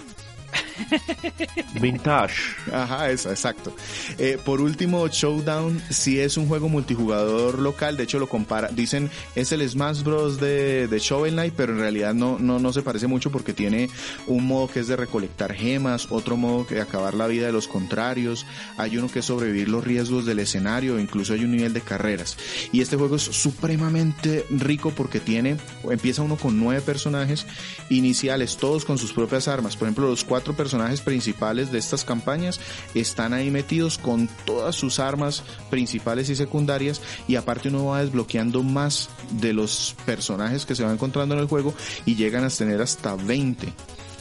[1.82, 2.36] Vintage.
[2.72, 3.76] Ajá, eso, exacto.
[4.18, 9.10] Eh, por último, Showdown sí es un juego multijugador local, de hecho lo compara, dicen
[9.36, 12.82] es el Smash Bros de, de Shovel Knight, pero en realidad no, no, no se
[12.82, 13.90] parece mucho porque tiene
[14.28, 17.52] un modo que es de recolectar gemas, otro modo que de acabar la vida de
[17.52, 18.46] los contrarios,
[18.78, 22.38] hay uno que es sobrevivir los riesgos del escenario, incluso hay un nivel de carreras.
[22.72, 25.58] Y este juego es supremamente rico porque tiene,
[25.90, 27.46] empieza uno con nueve personajes
[27.90, 32.04] iniciales, todos con sus propias armas, por ejemplo los cuatro personajes personajes principales de estas
[32.04, 32.60] campañas
[32.94, 38.64] están ahí metidos con todas sus armas principales y secundarias y aparte uno va desbloqueando
[38.64, 41.74] más de los personajes que se van encontrando en el juego
[42.06, 43.72] y llegan a tener hasta 20.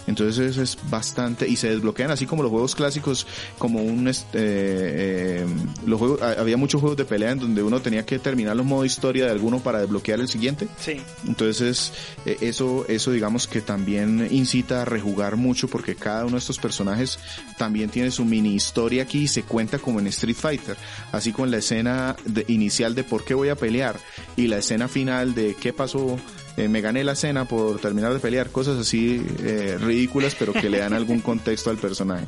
[0.06, 3.26] Entonces es bastante y se desbloquean así como los juegos clásicos,
[3.58, 5.46] como un este, eh,
[5.84, 8.86] los juegos había muchos juegos de pelea en donde uno tenía que terminar los modos
[8.86, 10.68] historia de alguno para desbloquear el siguiente.
[10.78, 11.00] Sí.
[11.26, 11.92] Entonces
[12.24, 16.58] eh, eso eso digamos que también incita a rejugar mucho porque cada uno de estos
[16.58, 17.18] personajes
[17.58, 20.76] también tiene su mini historia aquí y se cuenta como en Street Fighter,
[21.12, 23.98] así con la escena de, inicial de por qué voy a pelear
[24.36, 26.18] y la escena final de qué pasó
[26.56, 30.70] eh, me gané la cena por terminar de pelear, cosas así eh, ridículas, pero que
[30.70, 32.26] le dan algún contexto al personaje.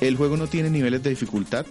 [0.00, 1.66] El juego no tiene niveles de dificultad,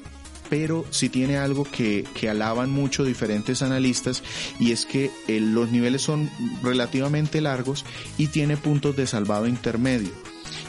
[0.50, 4.24] pero sí tiene algo que, que alaban mucho diferentes analistas
[4.60, 6.30] y es que eh, los niveles son
[6.62, 7.86] relativamente largos
[8.18, 10.12] y tiene puntos de salvado intermedio.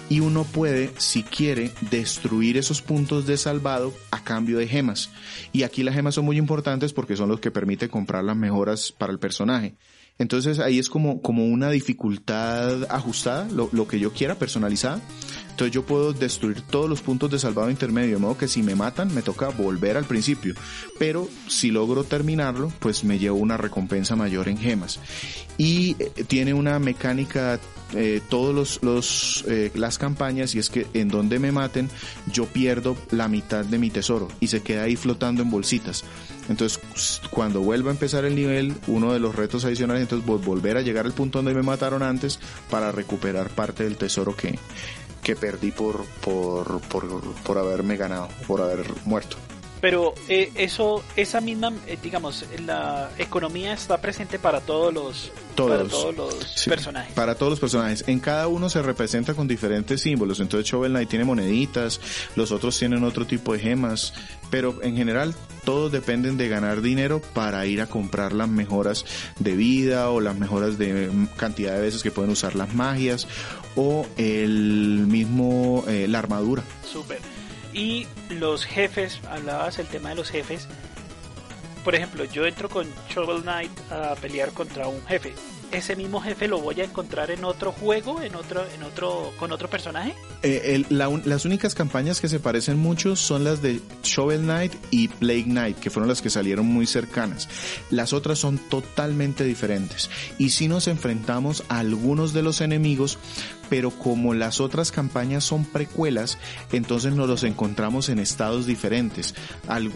[0.09, 5.11] Y uno puede, si quiere, destruir esos puntos de salvado a cambio de gemas.
[5.53, 8.93] Y aquí las gemas son muy importantes porque son los que permiten comprar las mejoras
[8.93, 9.75] para el personaje.
[10.19, 15.01] Entonces ahí es como, como una dificultad ajustada, lo, lo, que yo quiera, personalizada.
[15.55, 18.75] Entonces yo puedo destruir todos los puntos de salvado intermedio, de modo que si me
[18.75, 20.55] matan me toca volver al principio.
[20.99, 24.99] Pero si logro terminarlo, pues me llevo una recompensa mayor en gemas.
[25.57, 27.61] Y eh, tiene una mecánica
[27.93, 31.89] eh, todos los, eh, las campañas y es que en donde me maten
[32.27, 36.05] yo pierdo la mitad de mi tesoro y se queda ahí flotando en bolsitas.
[36.49, 36.81] Entonces,
[37.31, 41.07] cuando vuelva a empezar el nivel, uno de los retos adicionales, entonces volver a llegar
[41.07, 42.41] al punto donde me mataron antes
[42.71, 44.59] para recuperar parte del tesoro que,
[45.25, 49.37] que perdí por, por, por, por haberme ganado, por haber muerto.
[49.85, 55.85] Pero eh, eso, esa misma, eh, digamos, la economía está presente para todos los, para
[55.85, 57.13] todos los personajes.
[57.13, 58.03] Para todos los personajes.
[58.07, 60.41] En cada uno se representa con diferentes símbolos.
[60.41, 62.01] Entonces Shovel Knight tiene moneditas,
[62.35, 64.15] los otros tienen otro tipo de gemas,
[64.49, 65.35] pero en general
[65.67, 69.05] todos dependen de ganar dinero para ir a comprar las mejoras
[69.39, 73.29] de vida o las mejoras de cantidad de veces que pueden usar las magias
[73.77, 76.63] o el mismo eh, la armadura.
[76.91, 77.34] Súper.
[77.75, 80.69] Y los jefes, hablabas el tema de los jefes.
[81.85, 85.35] Por ejemplo, yo entro con Shovel Knight a pelear contra un jefe
[85.75, 89.53] ese mismo jefe lo voy a encontrar en otro juego, en otro, en otro, con
[89.53, 90.15] otro personaje?
[90.43, 95.45] Eh, las únicas campañas que se parecen mucho son las de Shovel Knight y Plague
[95.45, 97.49] Knight, que fueron las que salieron muy cercanas.
[97.91, 100.11] Las otras son totalmente diferentes.
[100.39, 103.19] Y si nos enfrentamos a algunos de los enemigos,
[103.69, 106.39] pero como las otras campañas son precuelas,
[106.73, 109.35] entonces nos los encontramos en estados diferentes.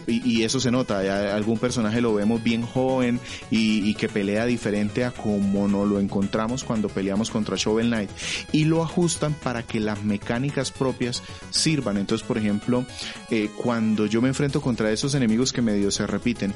[0.07, 3.19] y, eso se nota, algún personaje lo vemos bien joven
[3.51, 8.09] y, que pelea diferente a como no lo encontramos cuando peleamos contra Shovel Knight
[8.53, 11.97] y lo ajustan para que las mecánicas propias sirvan.
[11.97, 12.85] Entonces, por ejemplo,
[13.29, 16.53] eh, cuando yo me enfrento contra esos enemigos que medio se repiten,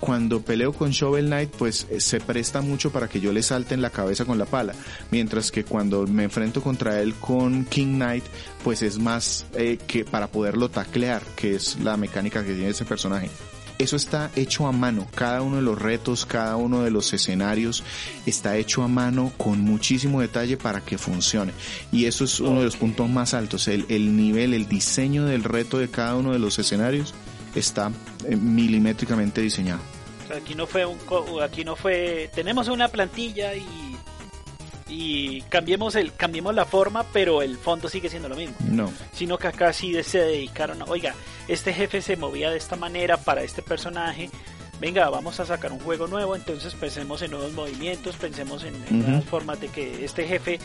[0.00, 3.74] cuando peleo con Shovel Knight, pues eh, se presta mucho para que yo le salte
[3.74, 4.74] en la cabeza con la pala.
[5.10, 8.24] Mientras que cuando me enfrento contra él con King Knight,
[8.64, 12.84] pues es más eh, que para poderlo taclear, que es la mecánica que tiene ese
[12.84, 13.30] personaje
[13.80, 15.06] eso está hecho a mano.
[15.14, 17.82] Cada uno de los retos, cada uno de los escenarios
[18.26, 21.52] está hecho a mano con muchísimo detalle para que funcione.
[21.90, 23.68] Y eso es uno de los puntos más altos.
[23.68, 27.14] El, el nivel, el diseño del reto de cada uno de los escenarios
[27.54, 27.90] está
[28.26, 29.80] eh, milimétricamente diseñado.
[30.36, 30.98] Aquí no fue un,
[31.42, 33.90] aquí no fue, tenemos una plantilla y
[34.90, 38.56] y cambiemos el cambiemos la forma, pero el fondo sigue siendo lo mismo.
[38.60, 38.92] No.
[39.12, 41.14] Sino que acá sí se dedicaron, oiga,
[41.48, 44.30] este jefe se movía de esta manera para este personaje.
[44.80, 49.24] Venga, vamos a sacar un juego nuevo, entonces pensemos en nuevos movimientos, pensemos en, nuevas
[49.24, 50.58] formas de que este jefe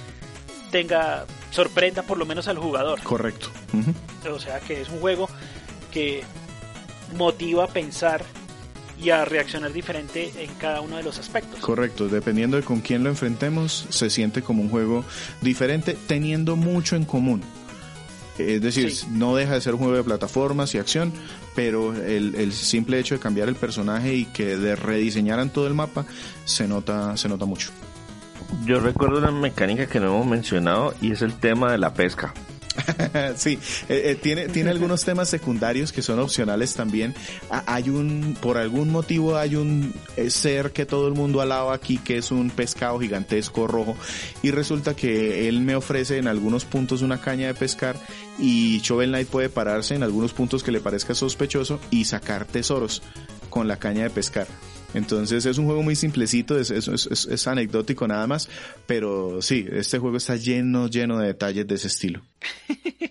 [0.71, 3.01] tenga sorprenda por lo menos al jugador.
[3.03, 3.49] Correcto.
[4.31, 5.29] O sea que es un juego
[5.91, 6.23] que
[7.15, 8.23] motiva a pensar
[9.01, 11.59] y a reaccionar diferente en cada uno de los aspectos.
[11.59, 15.03] Correcto, dependiendo de con quién lo enfrentemos, se siente como un juego
[15.41, 17.41] diferente, teniendo mucho en común.
[18.37, 21.13] Es decir, no deja de ser un juego de plataformas y acción,
[21.55, 25.73] pero el, el, simple hecho de cambiar el personaje y que de rediseñaran todo el
[25.73, 26.05] mapa
[26.43, 27.71] se nota, se nota mucho.
[28.65, 32.33] Yo recuerdo una mecánica que no hemos mencionado y es el tema de la pesca.
[33.35, 33.57] sí,
[33.89, 37.15] eh, eh, tiene, tiene algunos temas secundarios que son opcionales también.
[37.49, 41.97] hay un, por algún motivo hay un eh, ser que todo el mundo alaba aquí
[41.97, 43.95] que es un pescado gigantesco rojo
[44.43, 47.95] y resulta que él me ofrece en algunos puntos una caña de pescar
[48.37, 53.01] y Shovel Knight puede pararse en algunos puntos que le parezca sospechoso y sacar tesoros
[53.49, 54.47] con la caña de pescar.
[54.95, 58.49] Entonces es un juego muy simplecito, es, es, es, anecdótico nada más,
[58.87, 62.21] pero sí, este juego está lleno, lleno de detalles de ese estilo.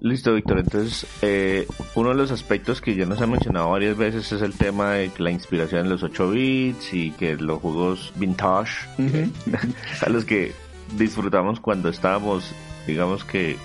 [0.00, 0.58] Listo, Víctor.
[0.58, 4.54] Entonces, eh, uno de los aspectos que ya nos ha mencionado varias veces es el
[4.54, 8.88] tema de la inspiración en los 8 bits y que los juegos vintage,
[10.02, 10.52] a los que
[10.96, 12.52] disfrutamos cuando estábamos,
[12.86, 13.56] digamos que,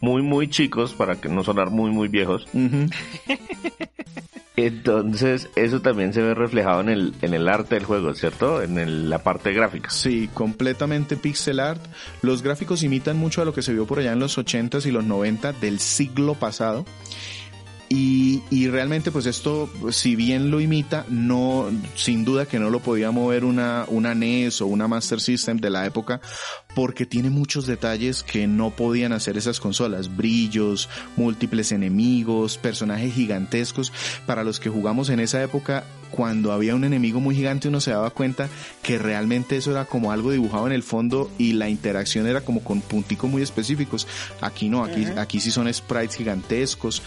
[0.00, 2.48] muy, muy chicos, para que no sonar muy, muy viejos.
[4.56, 8.62] Entonces, eso también se ve reflejado en el, en el arte del juego, ¿cierto?
[8.62, 9.90] En la parte gráfica.
[9.90, 11.84] Sí, completamente pixel art.
[12.22, 14.90] Los gráficos imitan mucho a lo que se vio por allá en los 80s y
[14.90, 16.86] los 90 del siglo pasado.
[17.88, 22.80] Y, y, realmente pues esto, si bien lo imita, no, sin duda que no lo
[22.80, 26.20] podía mover una, una NES o una Master System de la época
[26.76, 33.94] porque tiene muchos detalles que no podían hacer esas consolas, brillos, múltiples enemigos, personajes gigantescos.
[34.26, 37.90] Para los que jugamos en esa época, cuando había un enemigo muy gigante uno se
[37.90, 38.48] daba cuenta
[38.82, 42.62] que realmente eso era como algo dibujado en el fondo y la interacción era como
[42.62, 44.06] con punticos muy específicos.
[44.40, 47.02] Aquí no, aquí, aquí sí son sprites gigantescos,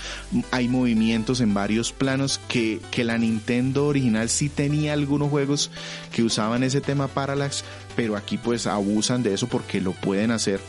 [0.52, 5.72] hay movimientos en varios planos que, que la Nintendo original sí tenía algunos juegos
[6.12, 7.64] que usaban ese tema parallax,
[8.00, 10.62] pero aquí pues abusan de eso porque lo pueden hacer.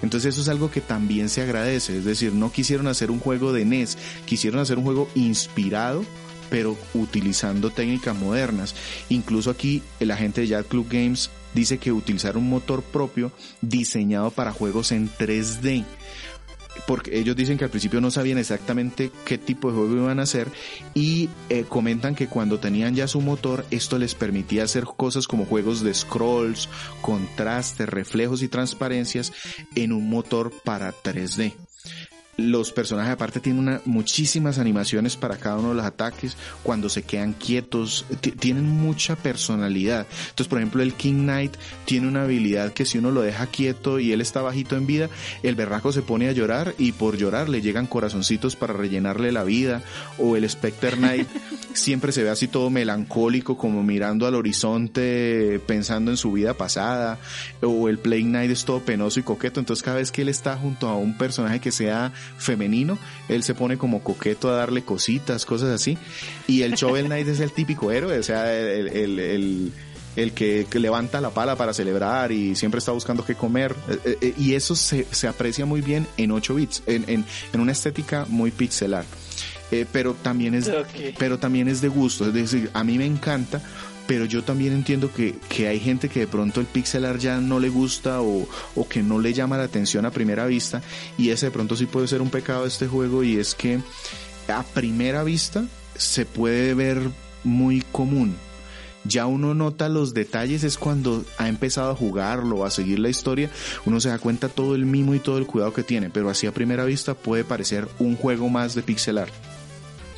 [0.00, 3.52] Entonces eso es algo que también se agradece, es decir, no quisieron hacer un juego
[3.52, 6.02] de NES, quisieron hacer un juego inspirado
[6.48, 8.74] pero utilizando técnicas modernas.
[9.10, 14.30] Incluso aquí el agente de Yacht Club Games dice que utilizar un motor propio diseñado
[14.30, 15.84] para juegos en 3D
[16.86, 20.22] porque ellos dicen que al principio no sabían exactamente qué tipo de juego iban a
[20.22, 20.48] hacer
[20.94, 25.44] y eh, comentan que cuando tenían ya su motor esto les permitía hacer cosas como
[25.44, 26.68] juegos de scrolls,
[27.00, 29.32] contrastes, reflejos y transparencias
[29.74, 31.67] en un motor para 3D.
[32.38, 37.02] Los personajes aparte tienen una, muchísimas animaciones para cada uno de los ataques, cuando se
[37.02, 38.06] quedan quietos,
[38.38, 40.06] tienen mucha personalidad.
[40.20, 43.98] Entonces, por ejemplo, el King Knight tiene una habilidad que si uno lo deja quieto
[43.98, 45.10] y él está bajito en vida,
[45.42, 49.42] el berraco se pone a llorar y por llorar le llegan corazoncitos para rellenarle la
[49.42, 49.82] vida.
[50.16, 51.26] O el Specter Knight
[51.72, 57.18] siempre se ve así todo melancólico, como mirando al horizonte, pensando en su vida pasada.
[57.62, 59.58] O el Plague Knight es todo penoso y coqueto.
[59.58, 63.54] Entonces, cada vez que él está junto a un personaje que sea femenino, él se
[63.54, 65.98] pone como coqueto a darle cositas, cosas así.
[66.46, 69.72] Y el Shovel Knight es el típico héroe, o sea, el, el,
[70.16, 73.74] el, que, levanta la pala para celebrar y siempre está buscando qué comer.
[73.88, 77.24] Eh, eh, eh, y eso se, se aprecia muy bien en 8 bits, en, en,
[77.52, 79.04] en una estética muy pixelar.
[79.92, 80.70] pero también es
[81.18, 83.60] pero también es de gusto es decir a mí me encanta
[84.08, 87.40] pero yo también entiendo que, que, hay gente que de pronto el pixel art ya
[87.40, 90.80] no le gusta o, o, que no le llama la atención a primera vista
[91.18, 93.80] y ese de pronto sí puede ser un pecado de este juego y es que
[94.48, 97.02] a primera vista se puede ver
[97.44, 98.34] muy común.
[99.04, 103.50] Ya uno nota los detalles es cuando ha empezado a jugarlo, a seguir la historia,
[103.84, 106.46] uno se da cuenta todo el mimo y todo el cuidado que tiene, pero así
[106.46, 109.32] a primera vista puede parecer un juego más de pixel art.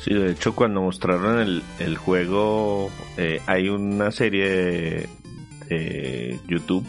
[0.03, 5.07] Sí, de hecho cuando mostraron el, el juego eh, hay una serie
[5.69, 6.85] de, YouTube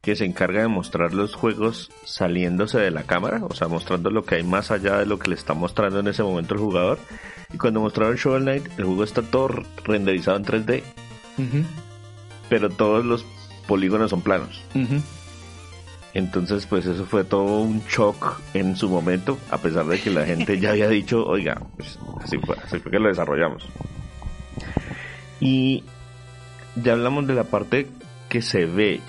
[0.00, 4.24] que se encarga de mostrar los juegos saliéndose de la cámara, o sea, mostrando lo
[4.24, 6.98] que hay más allá de lo que le está mostrando en ese momento el jugador.
[7.52, 9.48] Y cuando mostraron Shovel Knight, el juego está todo
[9.84, 10.82] renderizado en 3D,
[12.48, 13.26] pero todos los
[13.68, 14.64] polígonos son planos.
[16.14, 20.26] Entonces, pues eso fue todo un shock en su momento, a pesar de que la
[20.26, 23.66] gente ya había dicho, oiga, pues así fue, así fue que lo desarrollamos.
[25.40, 25.84] Y
[26.76, 27.86] ya hablamos de la parte
[28.28, 29.00] que se ve.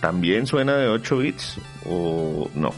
[0.00, 2.72] ¿También suena de 8 bits o no?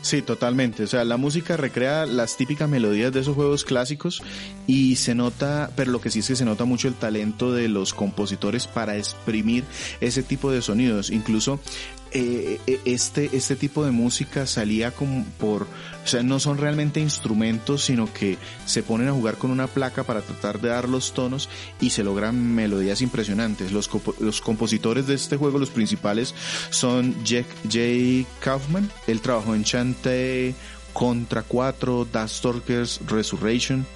[0.00, 0.82] Sí, totalmente.
[0.82, 4.22] O sea, la música recrea las típicas melodías de esos juegos clásicos
[4.66, 7.68] y se nota, pero lo que sí es que se nota mucho el talento de
[7.68, 9.64] los compositores para exprimir
[10.00, 11.10] ese tipo de sonidos.
[11.10, 11.60] Incluso
[12.14, 17.00] eh, eh, este, este tipo de música salía como por, o sea, no son realmente
[17.00, 21.14] instrumentos, sino que se ponen a jugar con una placa para tratar de dar los
[21.14, 21.48] tonos
[21.80, 23.72] y se logran melodías impresionantes.
[23.72, 26.34] Los, los compositores de este juego, los principales,
[26.70, 28.28] son Jack J.
[28.40, 30.54] Kaufman, él trabajó en Chante,
[30.92, 33.86] Contra 4, Stalkers Resurrection,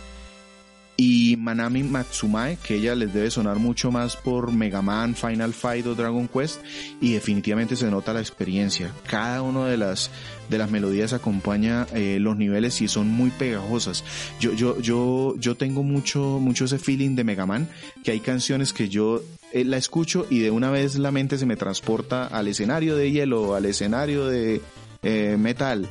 [0.97, 5.87] y Manami Matsumae, que ella les debe sonar mucho más por Mega Man, Final Fight
[5.87, 6.61] o Dragon Quest,
[7.01, 8.93] y definitivamente se nota la experiencia.
[9.07, 10.11] Cada una de las
[10.49, 14.05] de las melodías acompaña eh, los niveles y son muy pegajosas.
[14.41, 17.69] Yo yo yo yo tengo mucho mucho ese feeling de Mega Man,
[18.03, 21.47] que hay canciones que yo eh, la escucho y de una vez la mente se
[21.47, 24.61] me transporta al escenario de hielo, al escenario de
[25.03, 25.89] eh, metal.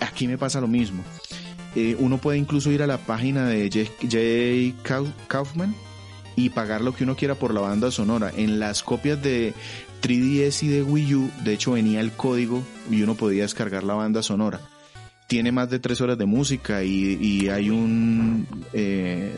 [0.00, 1.02] Aquí me pasa lo mismo.
[1.74, 3.70] Eh, uno puede incluso ir a la página de
[4.02, 5.12] J.
[5.28, 5.74] Kaufman
[6.36, 8.32] y pagar lo que uno quiera por la banda sonora.
[8.36, 9.54] En las copias de
[10.02, 13.94] 3DS y de Wii U, de hecho venía el código y uno podía descargar la
[13.94, 14.60] banda sonora.
[15.26, 19.34] Tiene más de tres horas de música y, hay un eh,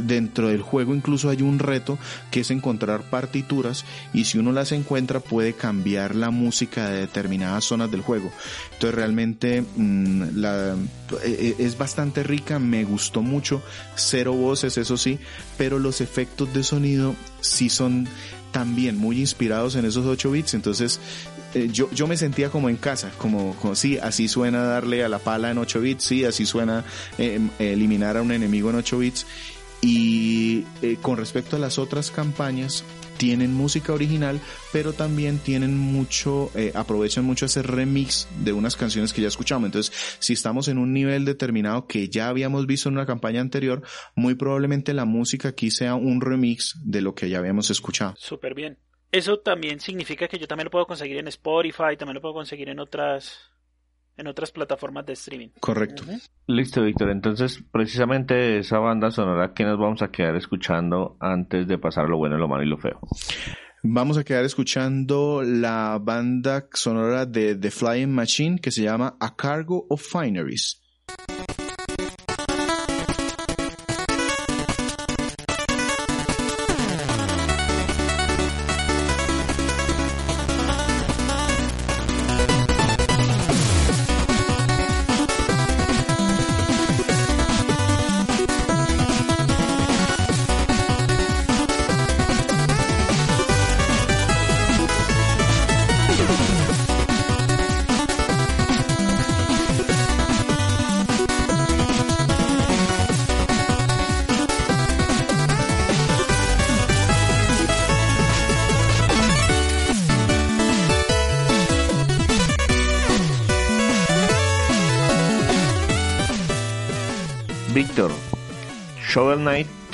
[0.00, 1.98] dentro del juego incluso hay un reto
[2.30, 7.64] que es encontrar partituras y si uno las encuentra puede cambiar la música de determinadas
[7.64, 8.30] zonas del juego.
[8.72, 10.76] Entonces realmente mm, la,
[11.24, 13.62] e, e, es bastante rica, me gustó mucho,
[13.94, 15.18] cero voces eso sí,
[15.56, 18.08] pero los efectos de sonido sí son
[18.52, 21.00] también muy inspirados en esos 8 bits, entonces
[21.54, 25.08] eh, yo, yo me sentía como en casa, como, como, sí, así suena darle a
[25.08, 26.84] la pala en 8 bits, sí, así suena
[27.18, 29.26] eh, eliminar a un enemigo en 8 bits
[29.80, 32.84] y eh, con respecto a las otras campañas,
[33.16, 34.40] tienen música original,
[34.72, 39.66] pero también tienen mucho, eh, aprovechan mucho ese remix de unas canciones que ya escuchamos.
[39.66, 43.82] Entonces, si estamos en un nivel determinado que ya habíamos visto en una campaña anterior,
[44.14, 48.14] muy probablemente la música aquí sea un remix de lo que ya habíamos escuchado.
[48.16, 48.78] Súper bien.
[49.10, 52.68] Eso también significa que yo también lo puedo conseguir en Spotify, también lo puedo conseguir
[52.68, 53.50] en otras
[54.18, 55.48] en otras plataformas de streaming.
[55.60, 56.04] Correcto.
[56.46, 57.10] Listo, Víctor.
[57.10, 62.18] Entonces, precisamente esa banda sonora que nos vamos a quedar escuchando antes de pasar lo
[62.18, 63.00] bueno, lo malo y lo feo.
[63.82, 69.36] Vamos a quedar escuchando la banda sonora de The Flying Machine que se llama A
[69.36, 70.82] Cargo of Fineries.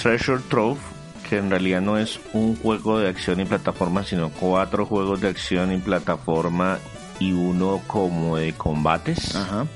[0.05, 0.79] Treasure Trove,
[1.27, 5.29] que en realidad no es un juego de acción y plataforma, sino cuatro juegos de
[5.29, 6.79] acción y plataforma
[7.19, 9.35] y uno como de combates.
[9.35, 9.67] Ajá.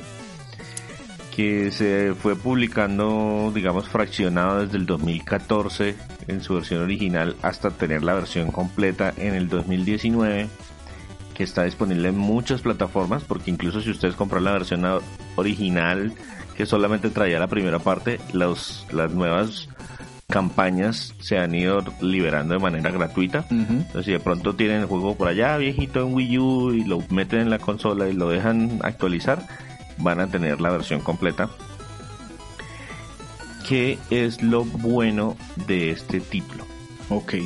[1.34, 8.02] que se fue publicando, digamos, fraccionado desde el 2014 en su versión original hasta tener
[8.02, 10.46] la versión completa en el 2019,
[11.32, 14.84] que está disponible en muchas plataformas, porque incluso si ustedes compran la versión
[15.36, 16.12] original
[16.54, 19.68] que solamente traía la primera parte, los, las nuevas
[20.30, 23.46] campañas se han ido liberando de manera gratuita.
[23.50, 27.02] Entonces, si de pronto tienen el juego por allá viejito en Wii U y lo
[27.08, 29.46] meten en la consola y lo dejan actualizar,
[29.96, 31.48] van a tener la versión completa.
[33.66, 35.34] ¿Qué es lo bueno
[35.66, 36.66] de este título?
[37.08, 37.36] Ok,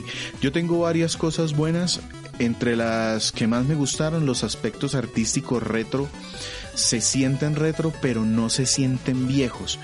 [0.40, 2.00] yo tengo varias cosas buenas.
[2.40, 6.08] Entre las que más me gustaron, los aspectos artísticos retro
[6.74, 9.78] se sienten retro, pero no se sienten viejos.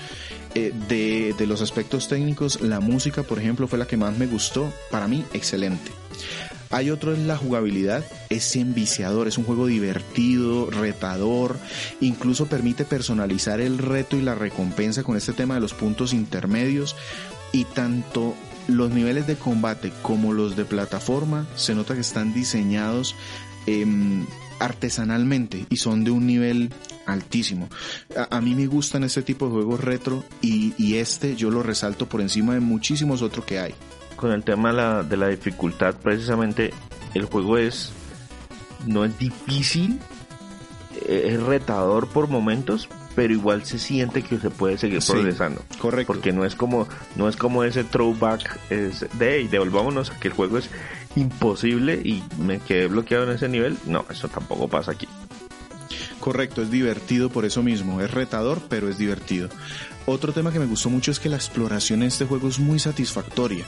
[0.55, 4.25] Eh, de, de los aspectos técnicos, la música, por ejemplo, fue la que más me
[4.25, 4.73] gustó.
[4.89, 5.91] Para mí, excelente.
[6.71, 11.57] Hay otro es la jugabilidad, es enviciador, es un juego divertido, retador,
[11.99, 16.95] incluso permite personalizar el reto y la recompensa con este tema de los puntos intermedios
[17.51, 18.35] y tanto
[18.67, 23.15] los niveles de combate como los de plataforma se nota que están diseñados
[23.65, 24.27] em,
[24.59, 26.71] artesanalmente y son de un nivel
[27.05, 27.69] altísimo.
[28.15, 31.63] A, a mí me gustan este tipo de juegos retro y, y este yo lo
[31.63, 33.73] resalto por encima de muchísimos otros que hay.
[34.15, 36.73] Con el tema de la, de la dificultad, precisamente
[37.13, 37.91] el juego es
[38.85, 39.99] no es difícil,
[41.07, 45.63] eh, es retador por momentos, pero igual se siente que se puede seguir Sí, progresando.
[45.79, 46.13] Correcto.
[46.13, 50.27] porque no es como no es como ese throwback es de "Hey, devolvámonos a que
[50.29, 50.69] el juego es
[51.19, 55.07] imposible y me quedé bloqueado en ese nivel no eso tampoco pasa aquí
[56.19, 58.01] Correcto, es divertido por eso mismo.
[58.01, 59.49] Es retador, pero es divertido.
[60.05, 62.79] Otro tema que me gustó mucho es que la exploración en este juego es muy
[62.79, 63.65] satisfactoria.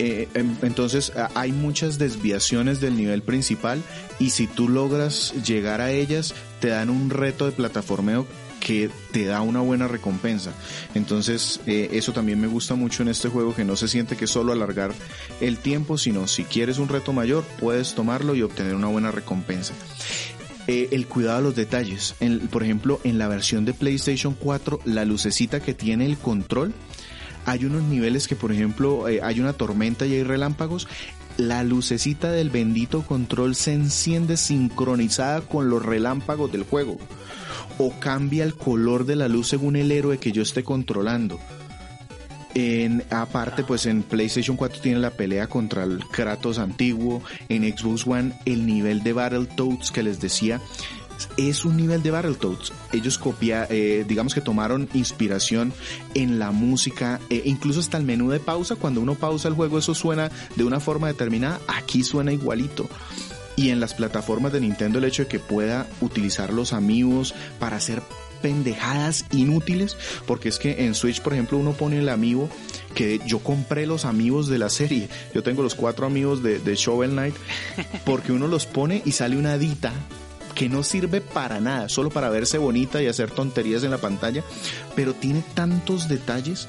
[0.00, 0.28] Eh,
[0.62, 3.82] entonces hay muchas desviaciones del nivel principal
[4.20, 8.24] y si tú logras llegar a ellas te dan un reto de plataformeo
[8.60, 10.52] que te da una buena recompensa.
[10.94, 14.26] Entonces eh, eso también me gusta mucho en este juego que no se siente que
[14.26, 14.92] solo alargar
[15.40, 19.74] el tiempo, sino si quieres un reto mayor puedes tomarlo y obtener una buena recompensa
[20.66, 22.14] eh, el cuidado de los detalles.
[22.50, 26.74] Por ejemplo, en la versión de PlayStation 4, la lucecita que tiene el control,
[27.46, 30.86] hay unos niveles que, por ejemplo, eh, hay una tormenta y hay relámpagos.
[31.38, 36.98] La lucecita del bendito control se enciende sincronizada con los relámpagos del juego.
[37.78, 41.38] O cambia el color de la luz según el héroe que yo esté controlando.
[42.54, 47.22] En, aparte, pues en PlayStation 4 tiene la pelea contra el Kratos antiguo.
[47.48, 50.60] En Xbox One, el nivel de Battletoads que les decía
[51.36, 52.72] es un nivel de Battletoads.
[52.92, 55.72] Ellos copia, eh, digamos que tomaron inspiración
[56.14, 58.76] en la música, eh, incluso hasta el menú de pausa.
[58.76, 61.60] Cuando uno pausa el juego, eso suena de una forma determinada.
[61.66, 62.88] Aquí suena igualito.
[63.58, 67.76] Y en las plataformas de Nintendo el hecho de que pueda utilizar los amigos para
[67.76, 68.02] hacer
[68.40, 69.96] pendejadas inútiles,
[70.28, 72.48] porque es que en Switch, por ejemplo, uno pone el amigo
[72.94, 75.08] que yo compré los amigos de la serie.
[75.34, 77.34] Yo tengo los cuatro amigos de, de Shovel Knight,
[78.04, 79.92] porque uno los pone y sale una dita
[80.54, 84.44] que no sirve para nada, solo para verse bonita y hacer tonterías en la pantalla,
[84.94, 86.68] pero tiene tantos detalles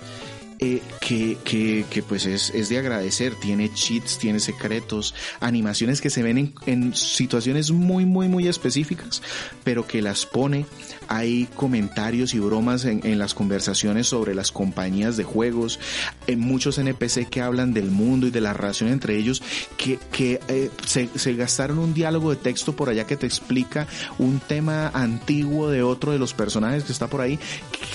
[0.59, 3.35] eh, que, que, que, pues es, es, de agradecer.
[3.35, 9.21] Tiene cheats, tiene secretos, animaciones que se ven en, en, situaciones muy, muy, muy específicas,
[9.63, 10.65] pero que las pone.
[11.07, 15.79] Hay comentarios y bromas en, en las conversaciones sobre las compañías de juegos,
[16.27, 19.41] en muchos NPC que hablan del mundo y de la relación entre ellos,
[19.77, 23.87] que, que eh, se, se gastaron un diálogo de texto por allá que te explica
[24.17, 27.39] un tema antiguo de otro de los personajes que está por ahí,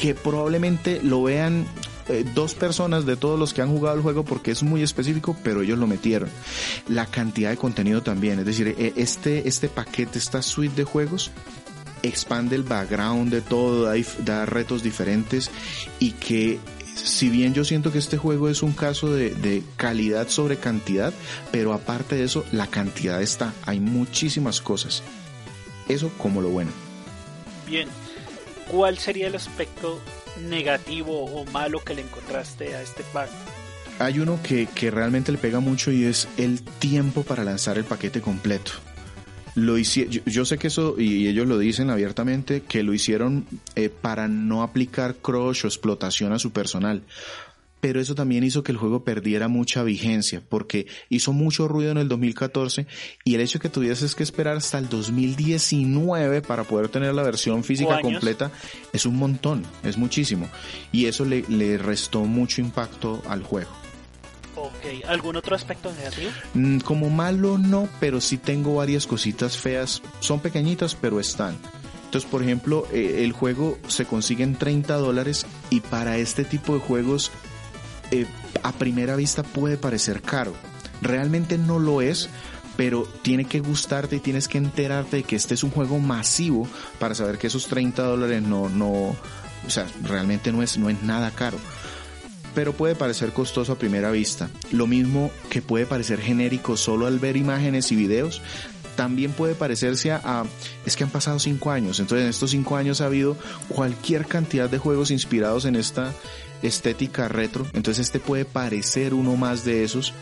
[0.01, 1.67] que probablemente lo vean
[2.09, 5.37] eh, dos personas de todos los que han jugado el juego porque es muy específico,
[5.43, 6.29] pero ellos lo metieron.
[6.89, 11.31] La cantidad de contenido también, es decir, eh, este, este paquete, esta suite de juegos
[12.03, 13.95] expande el background de todo, da,
[14.25, 15.51] da retos diferentes
[15.99, 16.59] y que
[16.95, 21.13] si bien yo siento que este juego es un caso de, de, calidad sobre cantidad,
[21.51, 23.53] pero aparte de eso, la cantidad está.
[23.65, 25.03] Hay muchísimas cosas.
[25.89, 26.71] Eso como lo bueno.
[27.67, 27.89] Bien,
[28.71, 30.01] ¿cuál sería el aspecto
[30.49, 33.31] negativo o malo que le encontraste a este pack?
[33.99, 37.85] Hay uno que, que realmente le pega mucho y es el tiempo para lanzar el
[37.85, 38.73] paquete completo.
[39.55, 43.89] Lo hice, yo, sé que eso, y ellos lo dicen abiertamente, que lo hicieron eh,
[43.89, 47.03] para no aplicar crush o explotación a su personal.
[47.85, 51.99] Pero eso también hizo que el juego perdiera mucha vigencia, porque hizo mucho ruido en
[51.99, 52.87] el 2014
[53.25, 57.23] y el hecho de que tuvieses que esperar hasta el 2019 para poder tener la
[57.23, 58.51] versión física completa
[58.95, 60.49] es un montón, es muchísimo.
[60.93, 63.73] Y eso le, le restó mucho impacto al juego.
[64.57, 66.31] Ok, ¿algún otro aspecto negativo?
[66.55, 70.01] Mm, como malo no, pero sí tengo varias cositas feas.
[70.21, 71.59] Son pequeñitas, pero están.
[72.07, 76.73] Entonces, por ejemplo, eh, el juego se consigue en 30 dólares y para este tipo
[76.73, 77.31] de juegos
[78.11, 78.27] eh,
[78.63, 80.55] a primera vista puede parecer caro.
[81.03, 82.29] Realmente no lo es,
[82.77, 86.69] pero tiene que gustarte y tienes que enterarte de que este es un juego masivo
[86.99, 88.91] para saber que esos 30 dólares no, no,
[89.67, 91.59] o sea, realmente no es, no es nada caro.
[92.55, 94.49] Pero puede parecer costoso a primera vista.
[94.71, 98.43] Lo mismo que puede parecer genérico solo al ver imágenes y videos,
[98.97, 100.45] también puede parecerse a,
[100.85, 103.37] es que han pasado cinco años, entonces en estos cinco años ha habido
[103.69, 106.13] cualquier cantidad de juegos inspirados en esta
[106.63, 110.13] estética retro, entonces este puede parecer uno más de esos.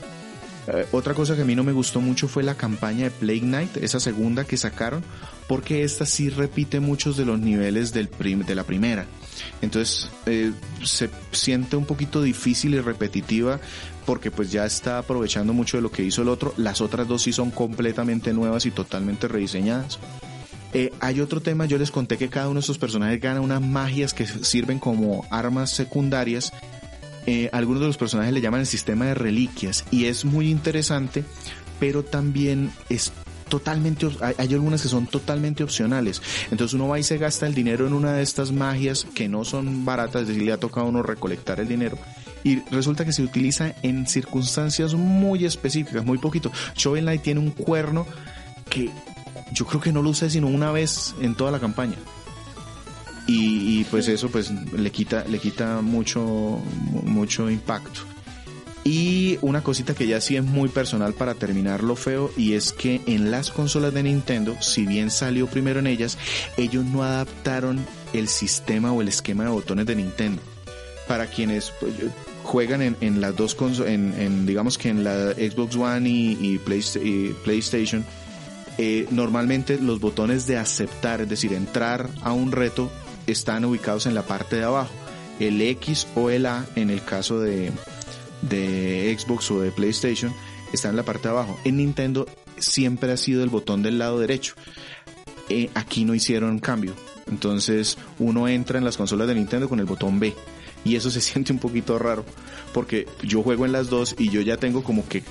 [0.68, 3.40] Eh, otra cosa que a mí no me gustó mucho fue la campaña de Plague
[3.40, 5.02] Knight, esa segunda que sacaron,
[5.48, 8.08] porque esta sí repite muchos de los niveles del
[8.46, 9.06] de la primera.
[9.60, 13.60] Entonces eh, se siente un poquito difícil y repetitiva
[14.06, 16.54] porque pues ya está aprovechando mucho de lo que hizo el otro.
[16.56, 19.98] Las otras dos sí son completamente nuevas y totalmente rediseñadas.
[20.74, 23.60] Eh, hay otro tema, yo les conté que cada uno de estos personajes gana unas
[23.60, 26.52] magias que sirven como armas secundarias.
[27.26, 31.24] Eh, algunos de los personajes le llaman el sistema de reliquias y es muy interesante,
[31.78, 33.12] pero también es
[33.52, 36.22] totalmente, hay, algunas que son totalmente opcionales.
[36.50, 39.44] Entonces uno va y se gasta el dinero en una de estas magias que no
[39.44, 41.98] son baratas, es decir, le ha tocado a uno recolectar el dinero
[42.44, 46.50] y resulta que se utiliza en circunstancias muy específicas, muy poquito.
[46.74, 48.06] Shovel Knight tiene un cuerno
[48.70, 48.88] que
[49.52, 51.96] yo creo que no lo usé sino una vez en toda la campaña.
[53.26, 56.58] Y, pues eso pues le quita, le quita mucho,
[57.04, 58.00] mucho impacto.
[58.84, 62.72] Y una cosita que ya sí es muy personal para terminar lo feo y es
[62.72, 66.18] que en las consolas de Nintendo, si bien salió primero en ellas,
[66.56, 70.42] ellos no adaptaron el sistema o el esquema de botones de Nintendo.
[71.06, 71.94] Para quienes pues,
[72.42, 76.58] juegan en, las dos consolas, en, digamos que en la Xbox One y,
[77.44, 78.04] PlayStation,
[78.78, 82.90] eh, normalmente los botones de aceptar, es decir, entrar a un reto,
[83.28, 84.92] están ubicados en la parte de abajo.
[85.38, 87.72] El X o el A, en el caso de,
[88.42, 90.32] de Xbox o de PlayStation,
[90.72, 91.58] está en la parte de abajo.
[91.64, 92.26] En Nintendo
[92.58, 94.54] siempre ha sido el botón del lado derecho.
[95.48, 96.94] Eh, aquí no hicieron cambio.
[97.30, 100.34] Entonces uno entra en las consolas de Nintendo con el botón B
[100.84, 102.24] y eso se siente un poquito raro
[102.72, 105.22] porque yo juego en las dos y yo ya tengo como que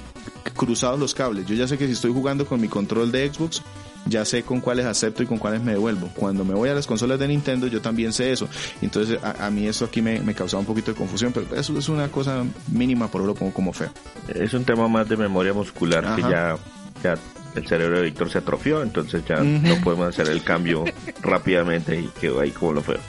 [0.55, 1.45] cruzados los cables.
[1.47, 3.61] Yo ya sé que si estoy jugando con mi control de Xbox,
[4.05, 6.09] ya sé con cuáles acepto y con cuáles me devuelvo.
[6.15, 8.47] Cuando me voy a las consolas de Nintendo, yo también sé eso.
[8.81, 11.89] Entonces, a, mí eso aquí me, me causaba un poquito de confusión, pero eso es
[11.89, 13.91] una cosa mínima, por lo pongo como feo.
[14.27, 16.57] Es un tema más de memoria muscular que ya,
[17.03, 17.15] ya
[17.55, 20.85] el cerebro de Víctor se atrofió, entonces ya no podemos hacer el cambio
[21.21, 22.99] rápidamente y quedó ahí como lo feo.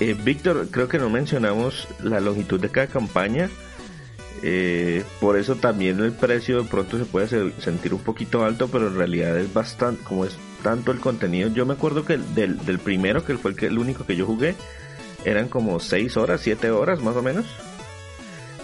[0.00, 3.48] Eh, Víctor, creo que no mencionamos la longitud de cada campaña.
[4.42, 8.88] Eh, por eso también el precio de pronto se puede sentir un poquito alto, pero
[8.88, 11.48] en realidad es bastante, como es tanto el contenido.
[11.50, 14.26] Yo me acuerdo que del, del primero, que fue el, que, el único que yo
[14.26, 14.54] jugué,
[15.24, 17.46] eran como 6 horas, 7 horas más o menos.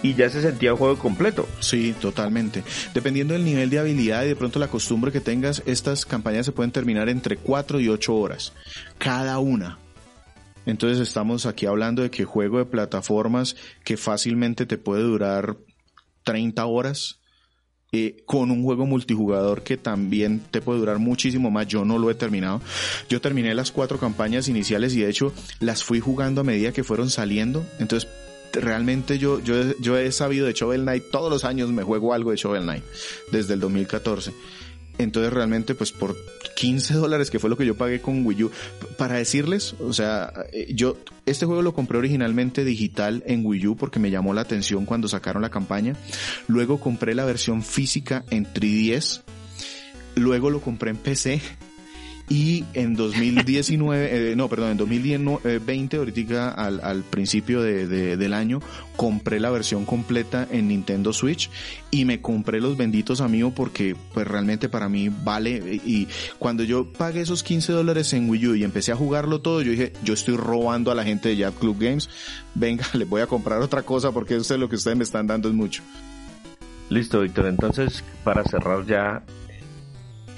[0.03, 1.47] Y ya se sentía un juego completo.
[1.59, 2.63] Sí, totalmente.
[2.93, 6.51] Dependiendo del nivel de habilidad y de pronto la costumbre que tengas, estas campañas se
[6.51, 8.53] pueden terminar entre 4 y 8 horas.
[8.97, 9.77] Cada una.
[10.65, 15.57] Entonces estamos aquí hablando de que juego de plataformas que fácilmente te puede durar
[16.23, 17.21] 30 horas,
[17.93, 21.67] eh, con un juego multijugador que también te puede durar muchísimo más.
[21.67, 22.61] Yo no lo he terminado.
[23.09, 26.85] Yo terminé las cuatro campañas iniciales y de hecho las fui jugando a medida que
[26.85, 27.65] fueron saliendo.
[27.79, 28.09] Entonces
[28.53, 32.31] realmente yo, yo, yo he sabido de Shovel Knight, todos los años me juego algo
[32.31, 32.83] de Shovel Knight,
[33.31, 34.31] desde el 2014.
[35.03, 36.15] Entonces realmente pues por
[36.55, 38.51] 15 dólares que fue lo que yo pagué con Wii U,
[38.97, 43.75] para decirles, o sea, eh, yo este juego lo compré originalmente digital en Wii U
[43.75, 45.95] porque me llamó la atención cuando sacaron la campaña.
[46.47, 49.21] Luego compré la versión física en 3DS.
[50.15, 51.41] Luego lo compré en PC
[52.31, 58.61] y en 2019, eh, no, perdón, en 2020, ahorita al, al principio de, del año,
[58.95, 61.49] compré la versión completa en Nintendo Switch
[61.91, 66.07] y me compré los benditos amigos porque pues realmente para mí vale y
[66.39, 69.71] cuando yo pagué esos 15 dólares en Wii U y empecé a jugarlo todo, yo
[69.71, 72.09] dije, yo estoy robando a la gente de Jab Club Games,
[72.55, 75.27] venga, les voy a comprar otra cosa porque eso es lo que ustedes me están
[75.27, 75.83] dando es mucho.
[76.87, 77.47] Listo, Víctor.
[77.47, 79.23] Entonces, para cerrar ya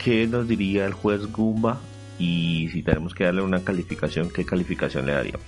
[0.03, 1.79] ¿qué nos diría el juez Gumba?
[2.19, 5.45] Y si tenemos que darle una calificación, ¿qué calificación le daríamos?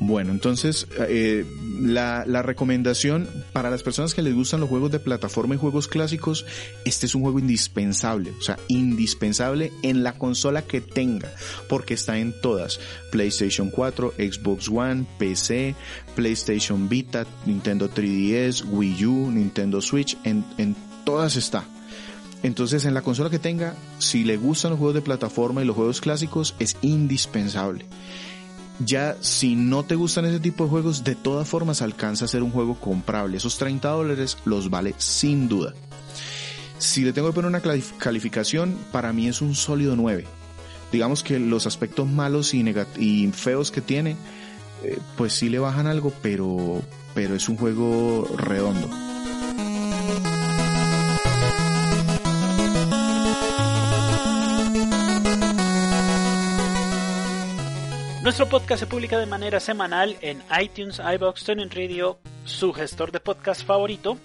[0.00, 1.46] Bueno, entonces eh,
[1.80, 5.86] la, la, recomendación para las personas que les gustan los juegos de plataforma y juegos
[5.86, 6.44] clásicos,
[6.84, 11.32] este es un juego indispensable, o sea, indispensable en la consola que tenga,
[11.68, 12.80] porque está en todas,
[13.12, 15.76] PlayStation 4, Xbox One, PC,
[16.16, 20.74] PlayStation Vita, Nintendo 3DS, Wii U, Nintendo Switch, en, en
[21.04, 21.64] todas está.
[22.44, 25.74] Entonces, en la consola que tenga, si le gustan los juegos de plataforma y los
[25.74, 27.86] juegos clásicos, es indispensable.
[28.80, 32.42] Ya si no te gustan ese tipo de juegos, de todas formas alcanza a ser
[32.42, 33.38] un juego comprable.
[33.38, 35.72] Esos 30 dólares los vale sin duda.
[36.76, 40.26] Si le tengo que poner una calificación, para mí es un sólido 9.
[40.92, 44.18] Digamos que los aspectos malos y, feos que tiene,
[44.82, 46.82] eh, pues sí le bajan algo, pero,
[47.14, 49.13] pero es un juego redondo.
[58.24, 63.20] Nuestro podcast se publica de manera semanal en iTunes, iBox, TuneIn Radio, su gestor de
[63.20, 64.16] podcast favorito,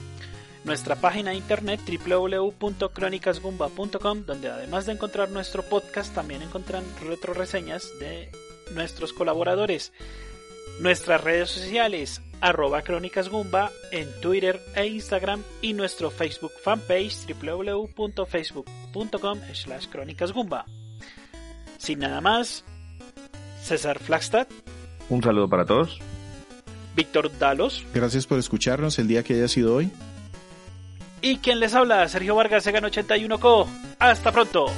[0.64, 8.32] nuestra página de internet www.cronicasgumba.com, donde además de encontrar nuestro podcast, también encuentran retroreseñas de
[8.74, 9.92] nuestros colaboradores.
[10.80, 19.88] Nuestras redes sociales, arroba crónicasgumba en Twitter e Instagram y nuestro Facebook fanpage www.facebook.com slash.
[21.78, 22.64] Sin nada más,
[23.70, 24.48] César Flagstad.
[25.10, 26.00] Un saludo para todos.
[26.96, 27.86] Víctor Dalos.
[27.94, 29.92] Gracias por escucharnos el día que haya sido hoy.
[31.22, 33.68] Y quien les habla, Sergio Vargas, Segan 81 Co.
[34.00, 34.72] Hasta pronto.